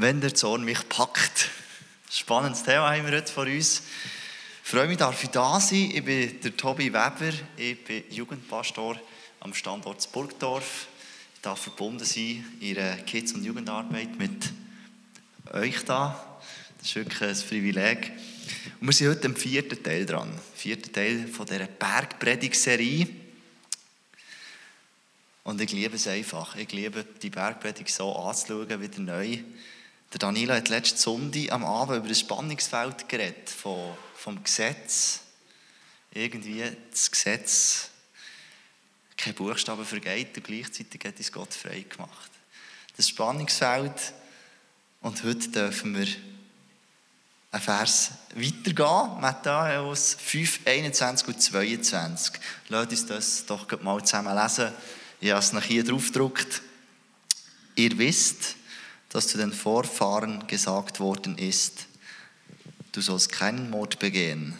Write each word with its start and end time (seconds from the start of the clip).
wenn 0.00 0.20
der 0.20 0.32
Zorn 0.32 0.64
mich 0.64 0.88
packt. 0.88 1.50
Spannendes 2.08 2.62
Thema 2.62 2.92
haben 2.92 3.04
wir 3.04 3.16
heute 3.16 3.32
vor 3.32 3.46
uns. 3.46 3.82
Ich 4.62 4.70
freue 4.70 4.86
mich, 4.86 4.96
dass 4.96 5.20
ich 5.20 5.30
da 5.30 5.58
sein 5.58 5.90
Ich 5.92 6.04
bin 6.04 6.40
der 6.40 6.56
Tobi 6.56 6.92
Weber, 6.92 7.32
ich 7.56 7.82
bin 7.82 8.04
Jugendpastor 8.08 9.00
am 9.40 9.52
Standort 9.54 10.08
Burgdorf. 10.12 10.86
Ich 11.34 11.40
darf 11.40 11.62
verbunden 11.62 12.04
sein 12.04 12.44
in 12.60 12.76
der 12.76 12.98
Kids- 12.98 13.32
und 13.32 13.44
Jugendarbeit 13.44 14.16
mit 14.16 14.52
euch 15.52 15.84
da. 15.84 16.40
Das 16.78 16.86
ist 16.86 16.94
wirklich 16.94 17.20
ein 17.20 17.48
Privileg. 17.48 18.12
Und 18.80 18.86
wir 18.86 18.92
sind 18.92 19.08
heute 19.08 19.26
im 19.26 19.34
vierten 19.34 19.82
Teil 19.82 20.06
dran. 20.06 20.30
Vierter 20.54 20.92
Teil 20.92 21.26
von 21.26 21.44
dieser 21.44 21.66
Bergpredigserie. 21.66 23.08
Und 25.42 25.60
ich 25.60 25.72
liebe 25.72 25.96
es 25.96 26.06
einfach. 26.06 26.54
Ich 26.54 26.70
liebe 26.70 27.04
die 27.20 27.30
Bergpredigt 27.30 27.92
so 27.92 28.14
anzuschauen, 28.14 28.80
wieder 28.80 29.00
neu. 29.00 29.38
Der 30.12 30.18
Danilo 30.20 30.54
hat 30.54 30.70
letzte 30.70 30.98
Sonntag 30.98 31.52
am 31.52 31.64
Abend 31.64 31.98
über 31.98 32.08
das 32.08 32.20
Spannungsfeld 32.20 33.08
geredet, 33.10 33.50
von, 33.50 33.94
vom 34.14 34.42
Gesetz. 34.42 35.20
Irgendwie 36.12 36.64
das 36.90 37.10
Gesetz 37.10 37.90
kein 39.18 39.34
Buchstaben 39.34 39.84
vergeht 39.84 40.34
und 40.36 40.44
gleichzeitig 40.44 41.04
hat 41.04 41.18
uns 41.18 41.30
Gott 41.30 41.52
frei 41.52 41.84
gemacht. 41.86 42.30
Das 42.96 43.08
Spannungsfeld. 43.08 44.14
Und 45.02 45.22
heute 45.24 45.48
dürfen 45.48 45.96
wir 45.96 46.06
einen 47.50 47.62
Vers 47.62 48.12
weitergehen. 48.34 49.20
Matthäus 49.20 50.16
5, 50.18 50.60
21 50.64 51.28
und 51.28 51.42
22. 51.42 52.40
Lasst 52.68 52.90
uns 52.90 53.06
das 53.06 53.46
doch 53.46 53.82
mal 53.82 54.02
zusammen 54.02 54.34
lesen. 54.34 54.72
Ich 55.20 55.30
habe 55.30 55.40
es 55.40 55.52
nach 55.52 55.64
hier 55.64 55.84
drauf 55.84 56.06
gedruckt. 56.06 56.62
Ihr 57.74 57.96
wisst, 57.98 58.56
dass 59.10 59.28
zu 59.28 59.38
den 59.38 59.52
Vorfahren 59.52 60.46
gesagt 60.46 61.00
worden 61.00 61.38
ist, 61.38 61.86
du 62.92 63.00
sollst 63.00 63.32
keinen 63.32 63.70
Mord 63.70 63.98
begehen. 63.98 64.54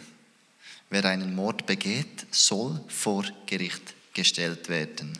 Wer 0.89 1.05
einen 1.05 1.35
Mord 1.35 1.65
begeht, 1.65 2.25
soll 2.31 2.79
vor 2.87 3.25
Gericht 3.45 3.93
gestellt 4.13 4.69
werden. 4.69 5.17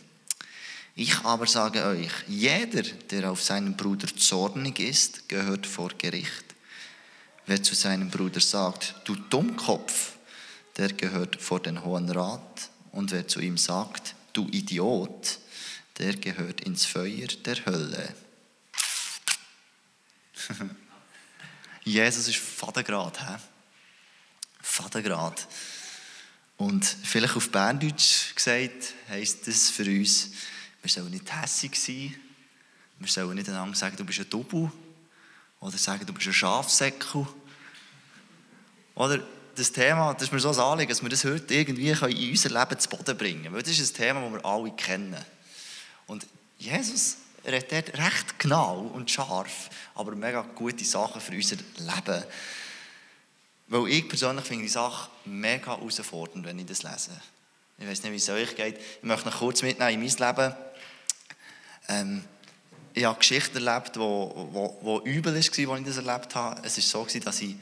Ich 0.95 1.15
aber 1.19 1.47
sage 1.47 1.85
euch, 1.85 2.11
jeder, 2.27 2.81
der 2.81 3.31
auf 3.31 3.41
seinen 3.41 3.77
Bruder 3.77 4.07
zornig 4.15 4.79
ist, 4.79 5.29
gehört 5.29 5.65
vor 5.65 5.91
Gericht. 5.97 6.43
Wer 7.45 7.63
zu 7.63 7.73
seinem 7.73 8.09
Bruder 8.09 8.41
sagt, 8.41 8.95
du 9.05 9.15
Dummkopf, 9.15 10.13
der 10.77 10.93
gehört 10.93 11.41
vor 11.41 11.59
den 11.59 11.83
Hohen 11.83 12.09
Rat. 12.09 12.69
Und 12.91 13.11
wer 13.11 13.27
zu 13.27 13.39
ihm 13.39 13.57
sagt, 13.57 14.15
du 14.33 14.47
Idiot, 14.49 15.39
der 15.99 16.15
gehört 16.15 16.61
ins 16.61 16.85
Feuer 16.85 17.27
der 17.45 17.65
Hölle. 17.65 18.15
Jesus 21.83 22.27
ist 22.27 22.37
Vatergrad. 22.37 23.19
He? 23.19 23.35
Vatergrad. 24.61 25.47
Und 26.57 26.85
vielleicht 26.85 27.35
auf 27.35 27.49
Berndeutsch 27.51 28.35
gesagt, 28.35 28.93
heisst 29.07 29.47
das 29.47 29.69
für 29.69 29.85
uns, 29.85 30.31
wir 30.81 30.89
sollen 30.89 31.11
nicht 31.11 31.33
hässig 31.33 31.75
sein, 31.75 32.15
wir 32.99 33.07
sollen 33.07 33.35
nicht 33.35 33.47
einander 33.47 33.75
sagen, 33.75 33.95
du 33.95 34.03
bist 34.03 34.19
ein 34.19 34.29
Double 34.29 34.69
oder 35.61 35.77
sagen, 35.77 36.05
du 36.05 36.13
bist 36.13 36.27
ein 36.27 36.33
Schafsäckel. 36.33 37.25
Oder 38.95 39.23
das 39.55 39.71
Thema, 39.71 40.13
das 40.13 40.23
ist 40.23 40.33
mir 40.33 40.39
so 40.39 40.49
ein 40.49 40.59
Anliegen, 40.59 40.89
dass 40.89 41.01
wir 41.01 41.09
das 41.09 41.23
heute 41.23 41.53
irgendwie 41.53 41.89
in 41.89 42.29
unser 42.31 42.49
Leben 42.49 42.79
zu 42.79 42.89
Boden 42.89 43.17
bringen 43.17 43.43
können. 43.43 43.55
Weil 43.55 43.63
das 43.63 43.77
ist 43.79 43.93
ein 43.93 43.97
Thema, 43.97 44.21
das 44.21 44.31
wir 44.33 44.45
alle 44.45 44.71
kennen. 44.71 45.25
Und 46.07 46.27
Jesus 46.57 47.17
redet 47.45 47.71
dort 47.71 47.97
recht 47.97 48.39
genau 48.39 48.91
und 48.93 49.09
scharf, 49.09 49.69
aber 49.95 50.15
mega 50.15 50.41
gute 50.41 50.85
Sachen 50.85 51.21
für 51.21 51.33
unser 51.33 51.57
Leben. 51.77 52.23
Weil 53.67 53.87
ich 53.89 54.09
persönlich 54.09 54.45
finde 54.45 54.63
die 54.63 54.69
Sache 54.69 55.09
mega 55.25 55.77
herausfordernd, 55.77 56.45
wenn 56.45 56.59
ich 56.59 56.65
das 56.65 56.83
lese. 56.83 57.11
Ich 57.77 57.87
weiß 57.87 58.03
nicht, 58.03 58.11
wie 58.11 58.17
es 58.17 58.29
euch 58.29 58.55
geht. 58.55 58.77
Ich 58.77 59.03
möchte 59.03 59.29
noch 59.29 59.39
kurz 59.39 59.61
mitnehmen 59.61 59.93
in 59.93 59.99
mein 59.99 60.35
Leben. 60.35 60.55
Ähm, 61.87 62.23
ich 62.93 63.05
habe 63.05 63.19
Geschichten 63.19 63.65
erlebt, 63.65 63.95
die 63.95 63.99
wo, 63.99 64.49
wo, 64.51 64.79
wo 64.81 64.99
übel 65.05 65.33
war, 65.33 65.39
als 65.39 65.47
ich 65.47 65.85
das 65.85 65.97
erlebt 65.97 66.35
habe. 66.35 66.61
Es 66.65 66.77
war 66.77 67.05
so, 67.05 67.19
dass 67.19 67.41
ich, 67.41 67.55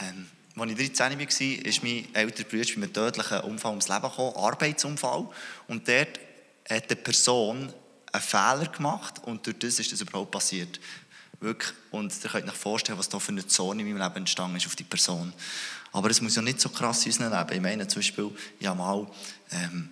ähm, 0.00 0.28
als 0.56 0.70
ich 0.72 0.94
13 0.94 1.18
war, 1.18 1.66
ist 1.66 1.82
mein 1.82 2.14
älterer 2.14 2.48
Bruder 2.48 2.64
bei 2.64 2.74
einem 2.74 2.92
tödlichen 2.92 3.40
Unfall 3.40 3.70
ums 3.70 3.88
Leben 3.88 4.02
gekommen, 4.02 4.36
Arbeitsunfall. 4.36 5.28
Und 5.68 5.88
dort 5.88 6.20
hat 6.68 6.90
eine 6.90 6.96
Person 6.96 7.72
einen 8.12 8.22
Fehler 8.22 8.66
gemacht 8.66 9.20
und 9.24 9.46
durch 9.46 9.58
das 9.58 9.78
ist 9.78 9.92
das 9.92 10.00
überhaupt 10.00 10.30
passiert. 10.30 10.80
Wirklich. 11.40 11.72
Und 11.90 12.12
ihr 12.22 12.30
könnt 12.30 12.48
euch 12.48 12.54
vorstellen, 12.54 12.98
was 12.98 13.08
da 13.08 13.18
für 13.18 13.32
eine 13.32 13.46
Zone 13.46 13.82
in 13.82 13.88
meinem 13.88 14.02
Leben 14.02 14.16
entstanden 14.16 14.56
ist 14.56 14.66
auf 14.66 14.76
die 14.76 14.84
Person. 14.84 15.32
Aber 15.92 16.08
es 16.08 16.20
muss 16.20 16.36
ja 16.36 16.42
nicht 16.42 16.60
so 16.60 16.68
krass 16.68 17.04
in 17.04 17.12
unserem 17.12 17.32
Leben. 17.32 17.52
Ich 17.52 17.60
meine 17.60 17.88
zum 17.88 18.00
Beispiel, 18.00 18.30
habe 18.64 18.78
mal 18.78 19.06
ähm, 19.50 19.90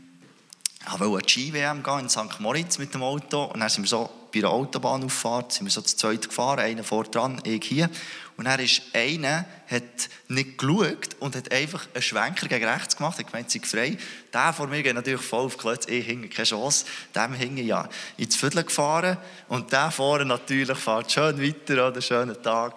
ich 0.87 1.01
wollte 1.01 1.19
eine 1.19 1.29
Ski-WM 1.29 1.83
gehen 1.83 2.01
in 2.01 2.09
St. 2.09 2.41
Moritz 2.41 2.79
mit 2.79 2.95
dem 2.95 3.03
Auto 3.03 3.45
und 3.45 3.61
dann 3.61 3.69
sind 3.69 3.85
wir 3.85 3.89
so 3.89 4.11
bei 4.33 4.39
einer 4.39 4.51
Autobahnauffahrt 4.51 5.53
sind 5.53 5.67
wir 5.67 5.71
so 5.71 5.81
zu 5.81 5.97
zweit 5.97 6.29
gefahren, 6.29 6.61
einer 6.61 6.85
vor 6.85 7.05
dran, 7.05 7.41
ich 7.45 7.65
hier. 7.65 7.91
Und 8.37 8.45
dann 8.45 8.61
ist 8.61 8.83
einer, 8.93 9.45
hat 9.69 9.83
nicht 10.29 10.57
geschaut 10.57 11.17
und 11.19 11.37
hat 11.37 11.53
einfach 11.53 11.87
einen 11.93 12.03
Schwenker 12.03 12.49
gegen 12.49 12.65
rechts 12.65 12.97
gemacht, 12.97 13.19
hat 13.19 13.27
gemeint, 13.27 13.51
sei 13.51 13.61
frei. 13.63 13.99
Der 14.33 14.53
vor 14.53 14.69
mir 14.69 14.83
geht 14.83 14.95
natürlich 14.95 15.21
voll 15.21 15.47
auf 15.47 15.57
die 15.57 15.61
Klötze, 15.61 15.91
ich 15.91 16.07
hinge 16.07 16.29
keine 16.29 16.47
Chance. 16.47 16.87
Dem 17.15 17.35
hinge 17.35 17.63
ja 17.63 17.89
ins 18.17 18.37
Viertel 18.37 18.65
gefahren 18.65 19.19
und 19.49 19.73
der 19.73 19.91
vorne 19.91 20.25
natürlich 20.25 20.79
fährt 20.79 21.13
schön 21.13 21.43
weiter, 21.43 21.89
oder 21.89 22.01
schönen 22.01 22.41
Tag. 22.43 22.75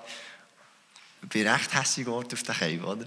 Ich 1.22 1.30
bin 1.30 1.48
recht 1.48 1.74
hässlich 1.74 2.06
geworden 2.06 2.30
auf 2.34 2.44
den 2.44 2.56
Keim, 2.56 2.84
oder? 2.84 3.06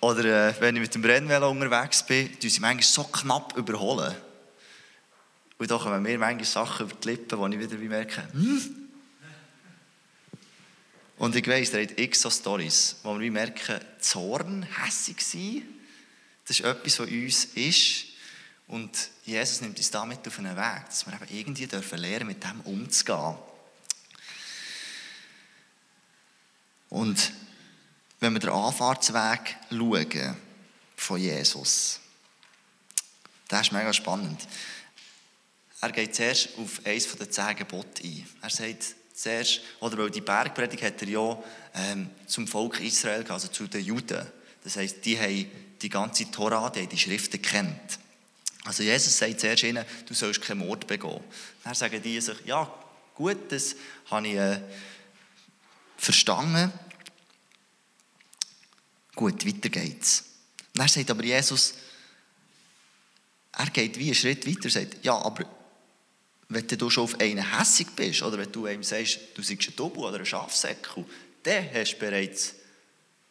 Oder 0.00 0.48
äh, 0.48 0.60
wenn 0.60 0.76
ich 0.76 0.82
mit 0.82 0.94
dem 0.94 1.04
Rennvelo 1.04 1.50
unterwegs 1.50 2.02
bin, 2.04 2.38
tun 2.38 2.50
sie 2.50 2.60
manchmal 2.60 2.82
so 2.84 3.04
knapp 3.04 3.56
überholen. 3.56 4.14
Und 5.58 5.70
da 5.70 5.76
kommen 5.76 6.02
mir 6.02 6.18
manchmal 6.18 6.46
Sachen 6.46 6.86
über 6.86 6.96
die 6.96 7.08
Lippen, 7.08 7.38
wo 7.38 7.46
ich 7.46 7.58
wieder 7.58 7.76
merke, 7.76 8.26
hm? 8.32 8.76
Und 11.18 11.36
ich 11.36 11.46
weiss, 11.46 11.70
da 11.70 11.78
hat 11.78 11.98
x 12.00 12.22
so 12.22 12.30
Stories, 12.30 12.96
wo 13.02 13.20
wir 13.20 13.30
merken, 13.30 13.78
Zorn, 14.00 14.62
hässig 14.62 15.20
sein, 15.20 15.62
das 16.46 16.60
ist 16.60 16.64
etwas, 16.64 16.98
was 16.98 17.08
uns 17.10 17.44
ist. 17.56 18.06
Und 18.68 18.90
Jesus 19.26 19.60
nimmt 19.60 19.76
uns 19.76 19.90
damit 19.90 20.26
auf 20.26 20.38
einen 20.38 20.56
Weg, 20.56 20.86
dass 20.86 21.06
wir 21.06 21.12
eben 21.12 21.36
irgendwie 21.36 21.66
dürfen 21.66 21.98
lernen, 21.98 22.28
mit 22.28 22.42
dem 22.42 22.60
umzugehen. 22.62 23.34
Und 26.88 27.32
wenn 28.20 28.34
wir 28.34 28.40
den 28.40 28.50
Anfahrtsweg 28.50 29.56
schauen 29.70 30.36
von 30.96 31.20
Jesus, 31.20 32.00
das 33.48 33.62
ist 33.62 33.72
mega 33.72 33.92
spannend. 33.92 34.46
Er 35.80 35.92
geht 35.92 36.14
zuerst 36.14 36.50
auf 36.58 36.80
eines 36.84 37.16
der 37.16 37.30
zehn 37.30 37.56
Gebote 37.56 38.04
ein. 38.04 38.26
Er 38.42 38.50
sagt 38.50 38.94
zuerst, 39.14 39.62
oder 39.80 39.96
weil 39.98 40.10
die 40.10 40.20
Bergpredigt 40.20 40.82
hat 40.82 41.02
er 41.02 41.08
ja 41.08 41.42
ähm, 41.74 42.10
zum 42.26 42.46
Volk 42.46 42.80
Israel, 42.80 43.24
also 43.28 43.48
zu 43.48 43.66
den 43.66 43.84
Juden. 43.84 44.26
Das 44.62 44.76
heisst, 44.76 45.04
die 45.04 45.18
haben 45.18 45.50
die 45.80 45.88
ganze 45.88 46.30
Tora, 46.30 46.68
die 46.68 46.80
haben 46.80 46.88
die 46.90 46.98
Schriften 46.98 47.40
kennt. 47.40 47.98
Also 48.64 48.82
Jesus 48.82 49.16
sagt 49.16 49.40
zuerst 49.40 49.62
ihnen, 49.62 49.84
du 50.06 50.12
sollst 50.12 50.42
keinen 50.42 50.58
Mord 50.58 50.86
begehen. 50.86 51.20
Dann 51.64 51.74
sagen 51.74 52.02
die 52.02 52.20
sich, 52.20 52.36
ja 52.44 52.70
gut, 53.14 53.50
das 53.50 53.74
habe 54.10 54.28
ich 54.28 54.34
äh, 54.34 54.60
verstanden. 55.96 56.70
Gut, 59.14 59.46
weiter 59.46 59.68
geht's. 59.68 60.24
Dann 60.74 60.88
sagt 60.88 61.10
aber 61.10 61.24
Jesus, 61.24 61.74
er 63.52 63.66
geht 63.66 63.98
wie 63.98 64.06
einen 64.06 64.14
Schritt 64.14 64.46
weiter, 64.46 64.70
sagt, 64.70 65.04
ja, 65.04 65.14
aber 65.14 65.44
wenn 66.48 66.66
du 66.66 66.90
schon 66.90 67.04
auf 67.04 67.20
einen 67.20 67.58
hässig 67.58 67.88
bist 67.94 68.22
oder 68.22 68.38
wenn 68.38 68.50
du 68.50 68.66
ihm 68.66 68.82
sagst, 68.82 69.18
du 69.34 69.42
seist 69.42 69.68
ein 69.68 69.76
Double 69.76 70.04
oder 70.04 70.18
ein 70.18 70.26
Schafsäckel, 70.26 71.04
dann 71.42 71.68
hast 71.72 71.94
du 71.94 71.98
bereits 71.98 72.54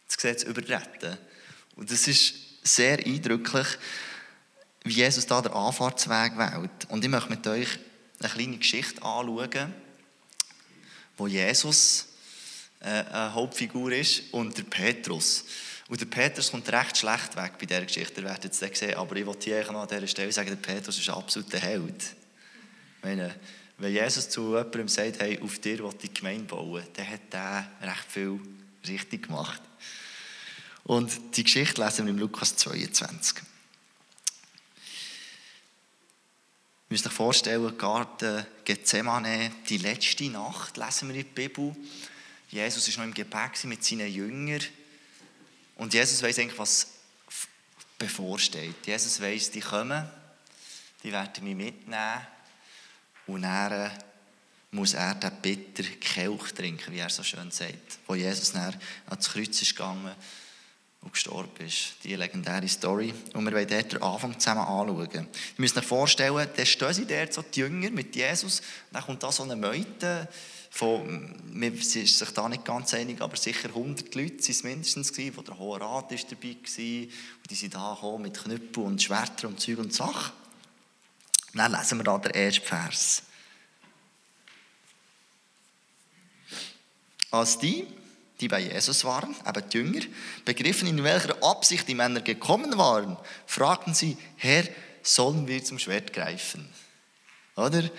das 0.08 0.18
Gesetz 0.18 0.44
übertreten. 0.44 1.18
Und 1.76 1.92
das 1.92 2.08
ist 2.08 2.34
sehr 2.64 2.98
eindrücklich, 3.06 3.68
wie 4.84 4.94
Jesus 4.94 5.26
da 5.26 5.42
den 5.42 5.52
Anfahrtsweg 5.52 6.38
wählt. 6.38 6.90
Und 6.90 7.04
ich 7.04 7.10
möchte 7.10 7.30
mit 7.30 7.46
euch 7.48 7.68
eine 8.20 8.30
kleine 8.30 8.58
Geschichte 8.58 9.02
anschauen, 9.02 9.74
wo 11.18 11.28
Jesus 11.28 12.08
äh, 12.80 12.86
eine 12.86 13.34
Hauptfigur 13.34 13.92
ist 13.92 14.24
und 14.31 14.58
der 14.58 14.64
Petrus. 14.64 15.46
Und 15.90 16.00
der 16.00 16.06
Petrus 16.06 16.52
kommt 16.52 16.72
recht 16.72 16.98
schlecht 16.98 17.36
weg 17.36 17.54
bei 17.60 17.66
dieser 17.66 17.86
Geschichte, 17.86 18.22
ihr 18.22 18.28
werdet 18.28 18.54
es 18.54 18.60
sehen. 18.60 18.96
Aber 18.96 19.16
ich 19.16 19.26
wollte 19.26 19.46
hier 19.46 19.70
an 19.70 19.88
dieser 19.88 20.08
Stelle 20.08 20.32
sagen, 20.32 20.50
der 20.50 20.56
Petrus 20.56 21.00
ist 21.00 21.10
absolut 21.10 21.52
der 21.52 21.60
Held. 21.60 22.16
Meine, 23.02 23.36
wenn 23.80 23.92
Jesus 23.92 24.30
zu 24.30 24.56
jemandem 24.56 24.88
sagt, 24.88 25.20
hey, 25.20 25.40
auf 25.42 25.58
dir 25.60 25.80
will 25.80 25.90
ich 25.90 25.98
die 25.98 26.14
Gemeinde 26.14 26.46
bauen, 26.46 26.84
dann 26.94 27.10
hat 27.10 27.22
er 27.32 27.72
recht 27.82 28.06
viel 28.08 28.40
richtig 28.88 29.28
gemacht. 29.28 29.62
Und 30.84 31.36
die 31.36 31.44
Geschichte 31.44 31.84
lesen 31.84 32.06
wir 32.06 32.14
im 32.14 32.20
Lukas 32.20 32.56
22. 32.56 33.42
müsst 36.90 37.06
euch 37.06 37.14
vorstellen, 37.14 37.78
Garten 37.78 38.46
Gethsemane, 38.66 39.52
die 39.70 39.78
letzte 39.78 40.30
Nacht, 40.30 40.78
lesen 40.78 41.10
wir 41.10 41.16
in 41.16 41.24
der 41.24 41.42
Bibel. 41.42 41.76
Jesus 42.50 42.88
ist 42.88 42.98
noch 42.98 43.06
im 43.06 43.14
Gebet 43.14 43.64
mit 43.66 43.84
seinen 43.84 44.12
Jüngern. 44.12 44.62
Und 45.80 45.94
Jesus 45.94 46.22
weiß 46.22 46.38
eigentlich, 46.40 46.60
was 46.60 46.88
bevorsteht. 47.98 48.86
Jesus 48.86 49.22
weiß, 49.22 49.52
die 49.52 49.62
kommen, 49.62 50.08
die 51.02 51.12
werden 51.12 51.44
mich 51.44 51.56
mitnehmen. 51.56 52.28
Und 53.28 53.44
dann 53.44 53.90
muss 54.72 54.94
er 54.94 55.16
den 55.16 55.31
bitter 55.42 55.84
Kelch 55.84 56.54
trinken, 56.54 56.92
wie 56.92 57.00
er 57.00 57.10
so 57.10 57.24
schön 57.24 57.50
sagt. 57.50 58.00
Wo 58.08 58.16
Jesus 58.16 58.52
dann 58.52 58.78
ans 59.08 59.30
Kreuz 59.30 59.62
ist 59.62 59.76
gegangen 59.76 60.14
und 61.01 61.13
gestorben 61.13 61.66
ist. 61.66 61.96
Die 62.04 62.16
legendäre 62.16 62.68
Story. 62.68 63.13
Und 63.34 63.46
wir 63.46 63.54
wollen 63.54 63.68
dort 63.68 63.94
den 63.94 64.01
Anfang 64.01 64.40
zusammen 64.40 64.62
anschauen. 64.62 65.10
Ihr 65.13 65.28
müsst 65.57 65.78
euch 65.78 65.86
vorstellen, 65.86 66.48
da 66.56 66.66
stehen 66.66 66.94
sie 66.94 67.06
dort, 67.06 67.34
so 67.34 67.42
die 67.42 67.62
Jünger 67.62 67.90
mit 67.92 68.16
Jesus. 68.16 68.62
Dann 68.92 69.04
kommt 69.04 69.24
da 69.24 69.31
so 69.31 69.44
eine 69.44 69.56
Meute 69.56 70.28
von, 70.69 71.36
man 71.51 71.74
ist 71.74 71.92
sich 71.92 72.30
da 72.31 72.48
nicht 72.48 72.66
ganz 72.66 72.94
einig, 72.94 73.22
aber 73.22 73.36
sicher 73.38 73.69
100 73.69 74.13
Leute 74.13 74.36
waren 74.36 74.50
es 74.50 74.63
mindestens, 74.63 75.12
gewesen, 75.12 75.38
wo 75.38 75.42
der 75.42 75.57
Hohe 75.57 75.80
Rat 75.80 76.12
ist 76.12 76.31
dabei 76.31 76.56
war. 76.56 77.04
Und 77.04 77.50
die 77.50 77.56
sind 77.56 77.74
da 77.74 78.18
mit 78.18 78.38
Knüppel 78.38 78.84
und 78.84 79.02
Schwertern 79.02 79.52
und 79.52 79.60
Zeug 79.60 79.80
und 79.80 79.94
Sachen. 79.94 80.34
Und 81.54 81.57
dann 81.57 81.72
lesen 81.72 81.98
wir 81.98 82.04
da 82.04 82.18
den 82.18 82.31
ersten 82.31 82.66
Vers. 82.66 83.24
Als 87.31 87.57
die, 87.57 87.88
die 88.40 88.48
bei 88.48 88.60
Jesus 88.60 89.04
waren, 89.04 89.36
aber 89.44 89.62
die 89.62 89.78
Jünger, 89.78 90.02
begriffen, 90.46 90.88
in 90.88 91.04
welcher 91.04 91.44
Absicht 91.44 91.88
die 91.88 91.96
Männer 91.96 92.22
gekommen 92.22 92.78
waren, 92.78 93.18
fragten 93.46 93.94
sie, 93.94 94.18
Herr, 94.38 94.64
sollen 95.04 95.48
wir 95.48 95.64
zum 95.64 95.80
Schwert 95.80 96.14
greifen? 96.14 96.70
Oder? 97.56 97.90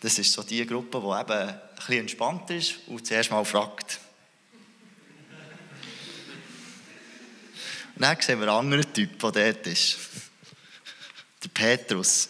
Das 0.00 0.18
ist 0.18 0.32
so 0.32 0.42
die 0.42 0.66
Gruppe, 0.66 1.00
die 1.00 1.20
eben 1.20 1.48
ein 1.48 1.60
bisschen 1.76 2.00
entspannt 2.00 2.50
ist 2.50 2.76
und 2.86 3.06
zuerst 3.06 3.30
mal 3.30 3.44
fragt. 3.44 3.98
Und 7.94 8.02
dann 8.02 8.20
sehen 8.20 8.38
wir 8.40 8.48
einen 8.48 8.58
anderen 8.72 8.92
Typ, 8.92 9.18
der 9.18 9.30
dort 9.30 9.66
ist. 9.66 9.96
Der 11.42 11.48
Petrus. 11.48 12.28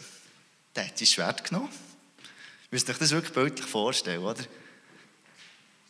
Der 0.76 0.86
hat 0.86 0.96
sein 0.96 1.06
Schwert 1.06 1.42
genommen. 1.42 1.70
Ihr 1.70 2.68
müsst 2.70 2.88
euch 2.88 2.98
das 2.98 3.10
wirklich 3.10 3.32
bildlich 3.32 3.66
vorstellen, 3.66 4.22
oder? 4.22 4.44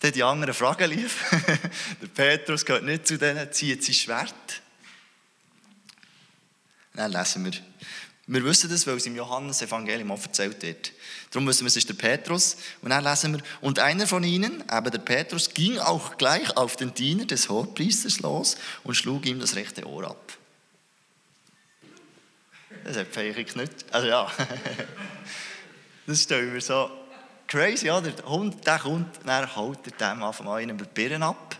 Dann 0.06 0.12
die 0.12 0.22
anderen 0.22 0.54
fragen 0.54 0.88
lief. 0.88 1.24
der 2.00 2.06
Petrus 2.06 2.64
gehört 2.64 2.84
nicht 2.84 3.08
zu 3.08 3.18
denen, 3.18 3.52
zieht 3.52 3.82
sein 3.82 3.92
Schwert. 3.92 4.62
Dann 6.94 7.10
lesen 7.10 7.44
wir. 7.44 7.52
Wir 8.28 8.44
wissen 8.44 8.70
das, 8.70 8.86
weil 8.86 8.98
es 8.98 9.06
im 9.06 9.16
Johannes-Evangelium 9.16 10.12
auch 10.12 10.22
erzählt 10.22 10.62
wird. 10.62 10.92
Darum 11.32 11.48
wissen 11.48 11.62
wir, 11.62 11.68
es 11.68 11.76
ist 11.76 11.88
der 11.88 11.94
Petrus. 11.94 12.56
Und 12.82 12.90
dann 12.90 13.02
lesen 13.02 13.34
wir, 13.34 13.42
und 13.60 13.80
einer 13.80 14.06
von 14.06 14.22
ihnen, 14.22 14.62
eben 14.72 14.90
der 14.92 14.98
Petrus, 14.98 15.52
ging 15.52 15.76
auch 15.78 16.16
gleich 16.18 16.56
auf 16.56 16.76
den 16.76 16.94
Diener 16.94 17.24
des 17.24 17.48
Hochpriesters 17.48 18.20
los 18.20 18.56
und 18.84 18.94
schlug 18.94 19.26
ihm 19.26 19.40
das 19.40 19.56
rechte 19.56 19.88
Ohr 19.88 20.08
ab. 20.08 20.38
Das 22.84 22.96
hat 22.96 23.08
vielleicht 23.10 23.56
nicht. 23.56 23.72
Also 23.90 24.06
ja. 24.06 24.30
das 26.06 26.22
stellen 26.22 26.54
wir 26.54 26.60
so 26.60 27.05
crazy, 27.46 27.90
oder? 27.90 28.10
Der 28.10 28.24
Hund, 28.26 28.66
der 28.66 28.78
kommt, 28.78 29.20
dann 29.24 29.56
haut 29.56 29.78
er 29.86 30.14
dem 30.14 30.22
Anfang 30.22 30.48
an 30.48 30.56
einen 30.56 30.76
Birnen 30.76 31.22
ab. 31.22 31.56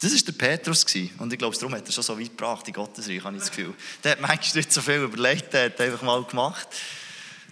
Das 0.00 0.12
war 0.12 0.20
der 0.20 0.32
Petrus. 0.32 0.84
Und 1.18 1.32
ich 1.32 1.38
glaube, 1.38 1.56
darum 1.56 1.74
hat 1.74 1.86
er 1.86 1.92
schon 1.92 2.04
so 2.04 2.18
weit 2.18 2.28
gebracht 2.28 2.68
in 2.68 2.74
Gottesreich, 2.74 3.24
habe 3.24 3.36
ich 3.36 3.42
das 3.42 3.50
Gefühl. 3.50 3.74
Der 4.02 4.12
hat 4.12 4.20
manchmal 4.20 4.56
nicht 4.56 4.72
so 4.72 4.82
viel 4.82 5.02
überlegt, 5.02 5.52
der 5.54 5.66
hat 5.66 5.80
einfach 5.80 6.02
mal 6.02 6.22
gemacht. 6.24 6.68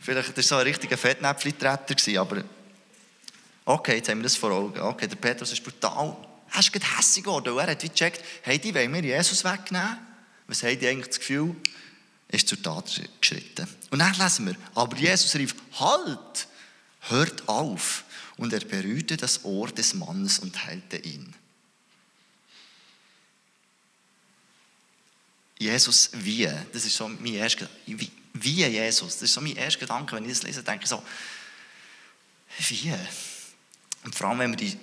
Vielleicht 0.02 0.28
war 0.28 0.36
er 0.36 0.42
so 0.42 0.56
ein 0.56 0.62
richtiger 0.62 0.98
Fettnäpfchen-Tretter, 0.98 2.20
aber 2.20 2.42
okay, 3.64 3.96
jetzt 3.96 4.08
haben 4.10 4.18
wir 4.18 4.24
das 4.24 4.36
vor 4.36 4.50
Augen. 4.50 4.80
Okay, 4.80 5.06
der 5.06 5.16
Petrus 5.16 5.52
ist 5.52 5.62
brutal. 5.62 6.16
Er 6.52 6.60
ist 6.60 6.72
gerade 6.72 6.98
hässlich 6.98 7.24
geworden, 7.24 7.56
er 7.56 7.68
hat 7.68 7.82
wie 7.82 7.88
gecheckt, 7.88 8.22
hey, 8.42 8.58
die 8.58 8.74
wollen 8.74 8.90
mir 8.90 9.02
Jesus 9.02 9.44
wegnehmen. 9.44 9.98
Was 10.46 10.62
haben 10.62 10.78
die 10.78 10.88
eigentlich 10.88 11.08
das 11.08 11.20
Gefühl? 11.20 11.56
Ist 12.32 12.48
zur 12.48 12.60
Tat 12.60 13.00
geschritten. 13.20 13.68
Und 13.90 13.98
dann 13.98 14.14
lesen 14.14 14.46
wir, 14.46 14.56
aber 14.74 14.96
Jesus 14.96 15.34
rief, 15.36 15.54
halt, 15.78 16.48
hört 17.00 17.48
auf. 17.48 18.04
Und 18.36 18.52
er 18.52 18.60
berührte 18.60 19.16
das 19.16 19.44
Ohr 19.44 19.68
des 19.68 19.94
Mannes 19.94 20.38
und 20.38 20.64
heilte 20.64 20.96
ihn. 20.96 21.32
Jesus 25.58 26.10
wie, 26.12 26.50
das 26.72 26.84
ist 26.84 26.96
so 26.96 27.06
mein 27.06 27.34
erster 27.34 27.68
wie, 27.86 28.10
wie 28.32 28.64
Jesus, 28.64 29.14
das 29.14 29.22
ist 29.22 29.34
so 29.34 29.40
mein 29.40 29.54
erster 29.54 29.80
Gedanke, 29.80 30.16
wenn 30.16 30.24
ich 30.24 30.32
das 30.32 30.42
lese, 30.42 30.64
denke 30.64 30.84
ich 30.84 30.88
so, 30.88 31.02
wie? 32.58 32.92
Und 34.04 34.14
vor 34.14 34.28
allem, 34.28 34.40
wenn 34.40 34.50
wir 34.50 34.56
die, 34.56 34.76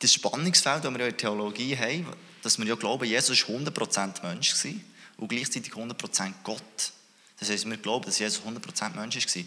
das 0.00 0.12
Spannungsfeld, 0.12 0.84
das 0.84 0.90
wir 0.90 1.00
in 1.00 1.06
der 1.06 1.16
Theologie 1.16 1.76
haben, 1.76 2.06
dass 2.42 2.58
wir 2.58 2.66
ja 2.66 2.74
glauben, 2.74 3.04
Jesus 3.04 3.48
war 3.48 3.56
100% 3.56 4.22
Mensch 4.22 4.54
gewesen, 4.54 4.84
und 5.18 5.28
gleichzeitig 5.28 5.72
100% 5.72 6.32
Gott. 6.42 6.92
Das 7.38 7.50
heisst, 7.50 7.68
wir 7.68 7.76
glauben, 7.76 8.06
dass 8.06 8.18
Jesus 8.18 8.42
100% 8.42 8.96
Mensch 8.96 9.16
war. 9.16 9.44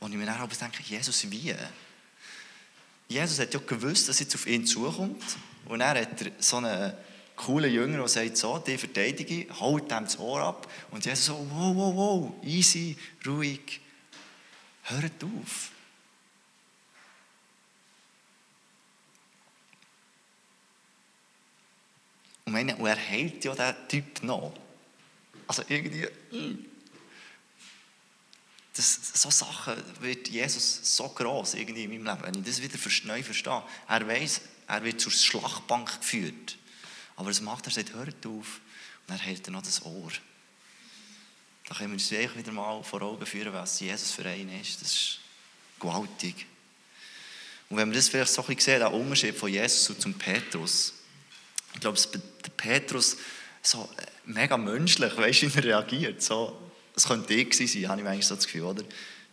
Und 0.00 0.12
ich 0.12 0.18
mir 0.18 0.26
dann 0.26 0.38
aber 0.38 0.54
denke, 0.54 0.82
Jesus 0.82 1.30
wie? 1.30 1.54
Jesus 3.08 3.38
hat 3.38 3.52
ja 3.52 3.60
gewusst, 3.60 4.08
dass 4.08 4.20
jetzt 4.20 4.34
auf 4.34 4.46
ihn 4.46 4.64
zukommt. 4.66 5.22
Und 5.64 5.80
er 5.80 6.00
hat 6.00 6.32
so 6.38 6.58
einen 6.58 6.92
coolen 7.36 7.72
Jünger, 7.72 7.98
der 7.98 8.08
sagt, 8.08 8.36
so, 8.36 8.58
die 8.58 8.76
verteidige, 8.78 9.46
haut 9.58 9.90
dem 9.90 10.04
das 10.04 10.18
Ohr 10.18 10.42
ab. 10.42 10.70
Und 10.90 11.04
Jesus 11.04 11.26
so, 11.26 11.46
wow, 11.50 11.74
wow, 11.74 11.96
wow, 11.96 12.32
easy, 12.44 12.96
ruhig, 13.26 13.80
hört 14.84 15.24
auf. 15.24 15.70
Und, 22.44 22.54
und 22.54 22.86
er 22.86 22.96
hält 22.96 23.44
ja 23.44 23.54
diesen 23.54 23.88
Typ 23.88 24.22
noch. 24.22 24.52
Also 25.48 25.64
irgendwie. 25.68 26.06
Das, 28.74 29.12
so 29.14 29.30
Sachen 29.30 29.74
wird 30.00 30.28
Jesus 30.28 30.96
so 30.96 31.08
groß 31.08 31.54
irgendwie 31.54 31.84
in 31.84 31.90
meinem 31.90 32.06
Leben, 32.06 32.22
wenn 32.22 32.40
ich 32.40 32.46
das 32.46 32.62
wieder 32.62 32.78
neu 33.06 33.24
verstehe. 33.24 33.64
Er 33.88 34.06
weiß, 34.06 34.40
er 34.68 34.84
wird 34.84 35.00
zur 35.00 35.10
Schlachtbank 35.10 35.98
geführt. 35.98 36.56
Aber 37.16 37.28
was 37.28 37.40
macht 37.40 37.66
er? 37.66 37.70
Er 37.70 37.74
sagt, 37.74 37.94
hört 37.94 38.24
auf. 38.24 38.60
Und 39.08 39.08
dann 39.08 39.18
hält 39.18 39.48
er 39.48 39.50
noch 39.50 39.62
das 39.62 39.84
Ohr. 39.84 40.12
Da 41.68 41.74
können 41.74 41.90
wir 41.90 41.94
uns 41.94 42.10
wieder 42.36 42.52
mal 42.52 42.82
vor 42.84 43.02
Augen 43.02 43.26
führen, 43.26 43.52
was 43.52 43.80
Jesus 43.80 44.12
für 44.12 44.24
einen 44.24 44.60
ist. 44.60 44.80
Das 44.80 44.92
ist 44.92 45.18
gewaltig. 45.80 46.46
Und 47.68 47.76
wenn 47.76 47.90
wir 47.90 47.96
das 47.96 48.08
vielleicht 48.08 48.32
so 48.32 48.42
ein 48.42 48.46
bisschen 48.46 48.60
sehen, 48.60 48.78
der 48.78 48.92
Unterschied 48.92 49.36
von 49.36 49.52
Jesus 49.52 49.98
zum 49.98 50.14
Petrus. 50.14 50.94
Ich 51.74 51.80
glaube, 51.80 51.98
der 52.00 52.50
Petrus 52.56 53.16
so 53.68 53.88
äh, 53.96 54.06
mega 54.24 54.56
menschlich, 54.56 55.16
weißt 55.16 55.42
du, 55.42 55.54
wie 55.54 55.58
er 55.58 55.64
reagiert. 55.64 56.22
So, 56.22 56.56
das 56.94 57.06
könnte 57.06 57.34
ich 57.34 57.54
sein, 57.56 57.88
habe 57.88 58.00
ich 58.00 58.06
eigentlich 58.06 58.26
so 58.26 58.34
das 58.34 58.46
Gefühl, 58.46 58.62
oder? 58.62 58.82